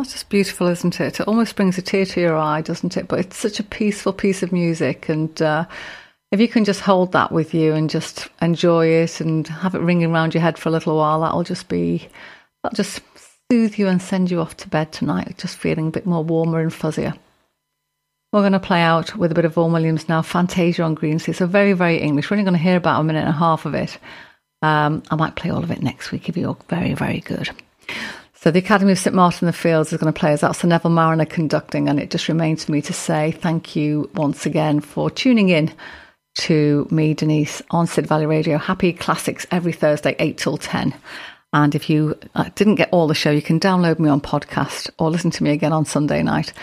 [0.09, 1.19] That's just beautiful, isn't it?
[1.19, 3.07] It almost brings a tear to your eye, doesn't it?
[3.07, 5.65] But it's such a peaceful piece of music, and uh,
[6.31, 9.81] if you can just hold that with you and just enjoy it and have it
[9.81, 12.07] ringing around your head for a little while, that'll just be,
[12.63, 13.01] that'll just
[13.51, 16.59] soothe you and send you off to bed tonight, just feeling a bit more warmer
[16.59, 17.15] and fuzzier.
[18.33, 21.37] We're going to play out with a bit of Vaughan Williams now, Fantasia on Greensleeves.
[21.37, 22.31] So very, very English.
[22.31, 23.99] We're only going to hear about a minute and a half of it.
[24.63, 27.51] Um, I might play all of it next week if you're very, very good.
[28.41, 30.55] So the Academy of St Martin in the Fields is going to play us out.
[30.55, 34.45] So Neville Marriner conducting, and it just remains for me to say thank you once
[34.45, 35.73] again for tuning in
[36.35, 38.57] to me, Denise, on Sid Valley Radio.
[38.57, 40.95] Happy Classics every Thursday, 8 till 10.
[41.51, 44.89] And if you uh, didn't get all the show, you can download me on podcast
[44.97, 46.53] or listen to me again on Sunday night.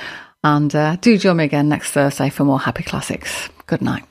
[0.43, 3.51] And uh, do join me again next Thursday for more Happy Classics.
[3.67, 4.05] Good night.